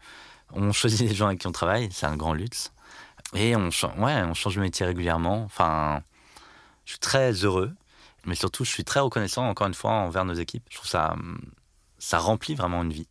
on 0.53 0.71
choisit 0.71 1.07
les 1.07 1.13
gens 1.13 1.27
avec 1.27 1.39
qui 1.39 1.47
on 1.47 1.51
travaille, 1.51 1.89
c'est 1.91 2.05
un 2.05 2.15
grand 2.15 2.33
luxe. 2.33 2.71
Et 3.33 3.55
on, 3.55 3.69
ouais, 3.97 4.21
on 4.24 4.33
change 4.33 4.55
de 4.55 4.62
métier 4.62 4.86
régulièrement. 4.86 5.43
Enfin, 5.43 6.01
je 6.86 6.91
suis 6.91 7.00
très 7.00 7.33
heureux. 7.33 7.74
Mais 8.25 8.36
surtout, 8.36 8.65
je 8.65 8.71
suis 8.71 8.83
très 8.83 9.00
reconnaissant, 9.00 9.47
encore 9.47 9.67
une 9.67 9.74
fois, 9.74 9.91
envers 9.91 10.25
nos 10.25 10.33
équipes. 10.33 10.65
Je 10.69 10.77
trouve 10.77 10.89
ça, 10.89 11.15
ça 11.97 12.19
remplit 12.19 12.55
vraiment 12.55 12.83
une 12.83 12.91
vie. 12.91 13.07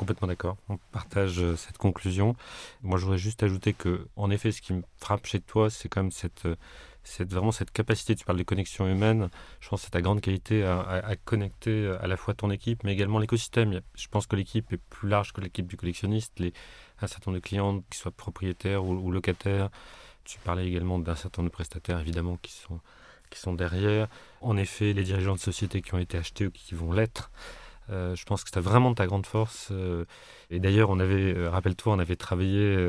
Complètement 0.00 0.28
d'accord. 0.28 0.56
On 0.70 0.78
partage 0.92 1.40
euh, 1.40 1.56
cette 1.56 1.76
conclusion. 1.76 2.34
Moi, 2.82 2.96
je 2.96 3.04
voudrais 3.04 3.18
juste 3.18 3.42
ajouter 3.42 3.74
que, 3.74 4.08
en 4.16 4.30
effet, 4.30 4.50
ce 4.50 4.62
qui 4.62 4.72
me 4.72 4.82
frappe 4.96 5.26
chez 5.26 5.40
toi, 5.40 5.68
c'est 5.68 5.90
comme 5.90 6.10
cette, 6.10 6.46
euh, 6.46 6.56
cette, 7.04 7.30
vraiment 7.30 7.52
cette 7.52 7.70
capacité, 7.70 8.16
tu 8.16 8.24
parles 8.24 8.38
de 8.38 8.42
connexion 8.42 8.88
humaine, 8.88 9.28
je 9.60 9.68
pense 9.68 9.80
que 9.80 9.84
c'est 9.84 9.90
ta 9.90 10.00
grande 10.00 10.22
qualité 10.22 10.64
à, 10.64 11.16
connecter 11.26 11.94
à 12.00 12.06
la 12.06 12.16
fois 12.16 12.32
ton 12.32 12.50
équipe, 12.50 12.82
mais 12.82 12.94
également 12.94 13.18
l'écosystème. 13.18 13.82
Je 13.94 14.08
pense 14.08 14.26
que 14.26 14.36
l'équipe 14.36 14.72
est 14.72 14.80
plus 14.88 15.10
large 15.10 15.34
que 15.34 15.42
l'équipe 15.42 15.66
du 15.66 15.76
collectionniste. 15.76 16.32
Les, 16.38 16.54
un 17.02 17.06
certain 17.06 17.30
nombre 17.30 17.42
de 17.42 17.46
clients, 17.46 17.80
qu'ils 17.90 18.00
soient 18.00 18.10
propriétaires 18.10 18.82
ou, 18.82 18.94
ou 18.94 19.10
locataires. 19.10 19.68
Tu 20.24 20.38
parlais 20.38 20.66
également 20.66 20.98
d'un 20.98 21.14
certain 21.14 21.42
nombre 21.42 21.50
de 21.50 21.54
prestataires, 21.54 22.00
évidemment, 22.00 22.38
qui 22.40 22.52
sont 22.52 22.80
qui 23.30 23.38
sont 23.38 23.54
derrière. 23.54 24.08
En 24.40 24.56
effet, 24.56 24.92
les 24.92 25.04
dirigeants 25.04 25.34
de 25.34 25.40
sociétés 25.40 25.82
qui 25.82 25.94
ont 25.94 25.98
été 25.98 26.18
achetés 26.18 26.46
ou 26.46 26.50
qui 26.50 26.74
vont 26.74 26.92
l'être. 26.92 27.30
Euh, 27.90 28.14
je 28.14 28.24
pense 28.24 28.44
que 28.44 28.50
c'est 28.52 28.60
vraiment 28.60 28.94
ta 28.94 29.06
grande 29.06 29.26
force. 29.26 29.68
Euh, 29.72 30.04
et 30.50 30.60
d'ailleurs, 30.60 30.90
on 30.90 31.00
avait, 31.00 31.34
euh, 31.34 31.50
rappelle-toi, 31.50 31.94
on 31.94 31.98
avait 31.98 32.16
travaillé 32.16 32.88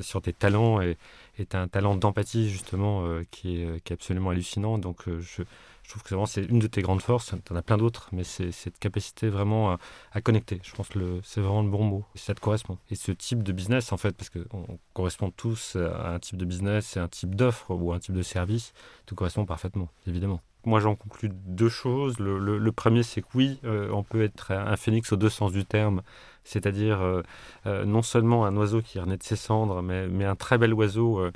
sur 0.00 0.22
tes 0.22 0.32
talents 0.32 0.80
et 0.80 0.96
tu 1.38 1.56
as 1.56 1.60
un 1.60 1.68
talent 1.68 1.96
d'empathie 1.96 2.50
justement 2.50 3.04
qui 3.30 3.62
est, 3.62 3.92
absolument 3.92 4.30
hallucinant. 4.30 4.78
Donc, 4.78 5.04
je, 5.06 5.42
je 5.82 5.90
trouve 5.90 6.02
que 6.02 6.08
vraiment 6.10 6.26
c'est 6.26 6.44
une 6.44 6.58
de 6.58 6.66
tes 6.66 6.82
grandes 6.82 7.02
forces. 7.02 7.34
Tu 7.44 7.52
en 7.52 7.56
as 7.56 7.62
plein 7.62 7.78
d'autres, 7.78 8.08
mais 8.12 8.24
c'est 8.24 8.52
cette 8.52 8.78
capacité 8.78 9.28
vraiment 9.28 9.76
à, 10.12 10.20
connecter. 10.20 10.60
Je 10.62 10.72
pense 10.74 10.88
que 10.88 11.20
c'est 11.24 11.40
vraiment 11.40 11.62
le 11.62 11.70
bon 11.70 11.84
mot. 11.84 12.04
ça 12.14 12.34
te 12.34 12.40
correspond. 12.40 12.78
Et 12.90 12.94
ce 12.94 13.12
type 13.12 13.42
de 13.42 13.52
business, 13.52 13.92
en 13.92 13.96
fait, 13.96 14.16
parce 14.16 14.30
qu'on 14.30 14.78
correspond 14.94 15.30
tous 15.30 15.76
à 15.76 16.12
un 16.12 16.18
type 16.18 16.36
de 16.36 16.44
business 16.44 16.96
et 16.96 17.00
un 17.00 17.08
type 17.08 17.34
d'offre 17.34 17.70
ou 17.70 17.92
un 17.92 17.98
type 17.98 18.14
de 18.14 18.22
service, 18.22 18.72
tout 19.06 19.14
correspond 19.14 19.44
parfaitement, 19.44 19.88
évidemment. 20.06 20.40
Moi, 20.66 20.80
j'en 20.80 20.94
conclus 20.94 21.30
deux 21.32 21.68
choses. 21.70 22.18
Le, 22.18 22.72
premier, 22.72 23.02
c'est 23.02 23.22
que 23.22 23.28
oui, 23.34 23.58
euh, 23.64 23.88
on 23.92 24.02
peut 24.02 24.22
être 24.22 24.52
un 24.52 24.76
phénix 24.76 25.10
au 25.12 25.16
deux 25.16 25.30
sens 25.30 25.52
du 25.52 25.64
terme, 25.64 26.02
c'est-à-dire 26.44 27.00
euh, 27.00 27.22
euh, 27.66 27.84
non 27.86 28.02
seulement 28.02 28.44
un 28.44 28.54
oiseau 28.56 28.82
qui 28.82 29.00
renaît 29.00 29.16
de 29.16 29.22
ses 29.22 29.36
cendres, 29.36 29.82
mais, 29.82 30.24
un 30.24 30.36
très 30.36 30.58
bel 30.58 30.74
oiseau 30.74 31.30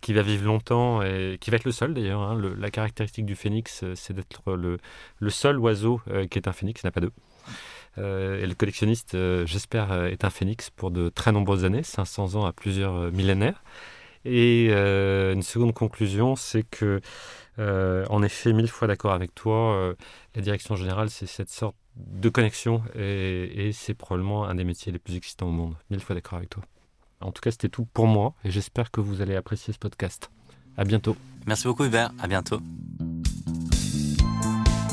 qui 0.00 0.12
va 0.12 0.22
vivre 0.22 0.44
longtemps 0.44 1.00
et 1.02 1.38
qui 1.40 1.50
va 1.50 1.56
être 1.56 1.64
le 1.64 1.72
seul 1.72 1.94
d'ailleurs. 1.94 2.20
Hein. 2.20 2.40
la 2.58 2.70
caractéristique 2.70 3.24
du 3.24 3.36
phénix, 3.36 3.84
c'est 3.94 4.14
d'être 4.14 4.54
le, 4.54 4.78
seul 5.30 5.58
oiseau 5.58 6.00
qui 6.30 6.38
est 6.38 6.48
un 6.48 6.52
phénix, 6.52 6.82
il 6.82 6.86
n'y 6.86 6.88
en 6.88 6.90
a 6.90 6.92
pas 6.92 7.00
deux. 7.00 7.12
et 8.42 8.46
le 8.46 8.54
collectionniste, 8.54 9.16
j'espère, 9.46 9.92
est 10.06 10.24
un 10.24 10.30
phénix 10.30 10.70
pour 10.70 10.90
de 10.90 11.08
très 11.08 11.30
nombreuses 11.30 11.64
années, 11.64 11.84
500 11.84 12.34
ans 12.34 12.46
à 12.46 12.52
plusieurs 12.52 13.12
millénaires. 13.12 13.62
Et 14.26 14.72
une 14.72 15.42
seconde 15.42 15.72
conclusion, 15.72 16.36
c'est 16.36 16.62
que 16.62 17.00
euh, 17.58 18.04
en 18.10 18.22
effet, 18.22 18.52
mille 18.52 18.68
fois 18.68 18.88
d'accord 18.88 19.12
avec 19.12 19.34
toi. 19.34 19.74
Euh, 19.74 19.94
la 20.34 20.42
direction 20.42 20.76
générale, 20.76 21.10
c'est 21.10 21.26
cette 21.26 21.50
sorte 21.50 21.76
de 21.96 22.28
connexion 22.28 22.82
et, 22.94 23.70
c'est 23.72 23.94
probablement 23.94 24.44
un 24.46 24.54
des 24.54 24.64
métiers 24.64 24.92
les 24.92 24.98
plus 24.98 25.16
excitants 25.16 25.48
au 25.48 25.52
monde. 25.52 25.74
Mille 25.90 26.00
fois 26.00 26.14
d'accord 26.14 26.38
avec 26.38 26.50
toi. 26.50 26.62
En 27.20 27.32
tout 27.32 27.40
cas, 27.40 27.50
c'était 27.50 27.70
tout 27.70 27.86
pour 27.86 28.06
moi 28.06 28.34
et 28.44 28.50
j'espère 28.50 28.90
que 28.90 29.00
vous 29.00 29.22
allez 29.22 29.34
apprécier 29.34 29.72
ce 29.72 29.78
podcast. 29.78 30.30
À 30.76 30.84
bientôt. 30.84 31.16
Merci 31.46 31.66
beaucoup 31.66 31.84
Hubert, 31.84 32.12
à 32.20 32.26
bientôt. 32.26 32.60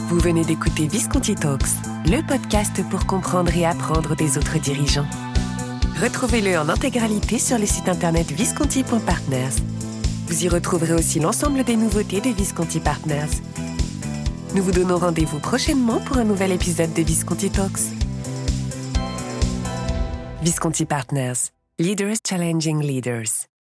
Vous 0.08 0.19
venez 0.19 0.46
d'écouter 0.46 0.88
Visconti 0.88 1.36
Talks, 1.36 1.63
le 2.06 2.26
podcast 2.26 2.82
pour 2.89 3.06
comprendre 3.06 3.54
et 3.58 3.65
apprendre 3.65 4.15
des 4.15 4.38
autres 4.38 4.60
dirigeants. 4.60 5.08
Retrouvez-le 6.02 6.58
en 6.58 6.70
intégralité 6.70 7.38
sur 7.38 7.58
le 7.58 7.66
site 7.66 7.88
internet 7.88 8.32
visconti.partners. 8.32 9.62
Vous 10.28 10.44
y 10.44 10.50
retrouverez 10.50 10.94
aussi 10.94 11.20
l'ensemble 11.20 11.64
des 11.64 11.76
nouveautés 11.76 12.20
de 12.20 12.30
Visconti 12.30 12.80
Partners. 12.80 13.42
Nous 14.56 14.64
vous 14.64 14.72
donnons 14.72 14.98
rendez-vous 14.98 15.40
prochainement 15.40 16.00
pour 16.00 16.18
un 16.18 16.24
nouvel 16.24 16.52
épisode 16.52 16.94
de 16.94 17.04
Visconti 17.04 17.50
Talks. 17.50 17.80
Visconti 20.42 20.86
Partners, 20.86 21.52
Leaders 21.80 22.18
Challenging 22.28 22.82
Leaders. 22.82 23.53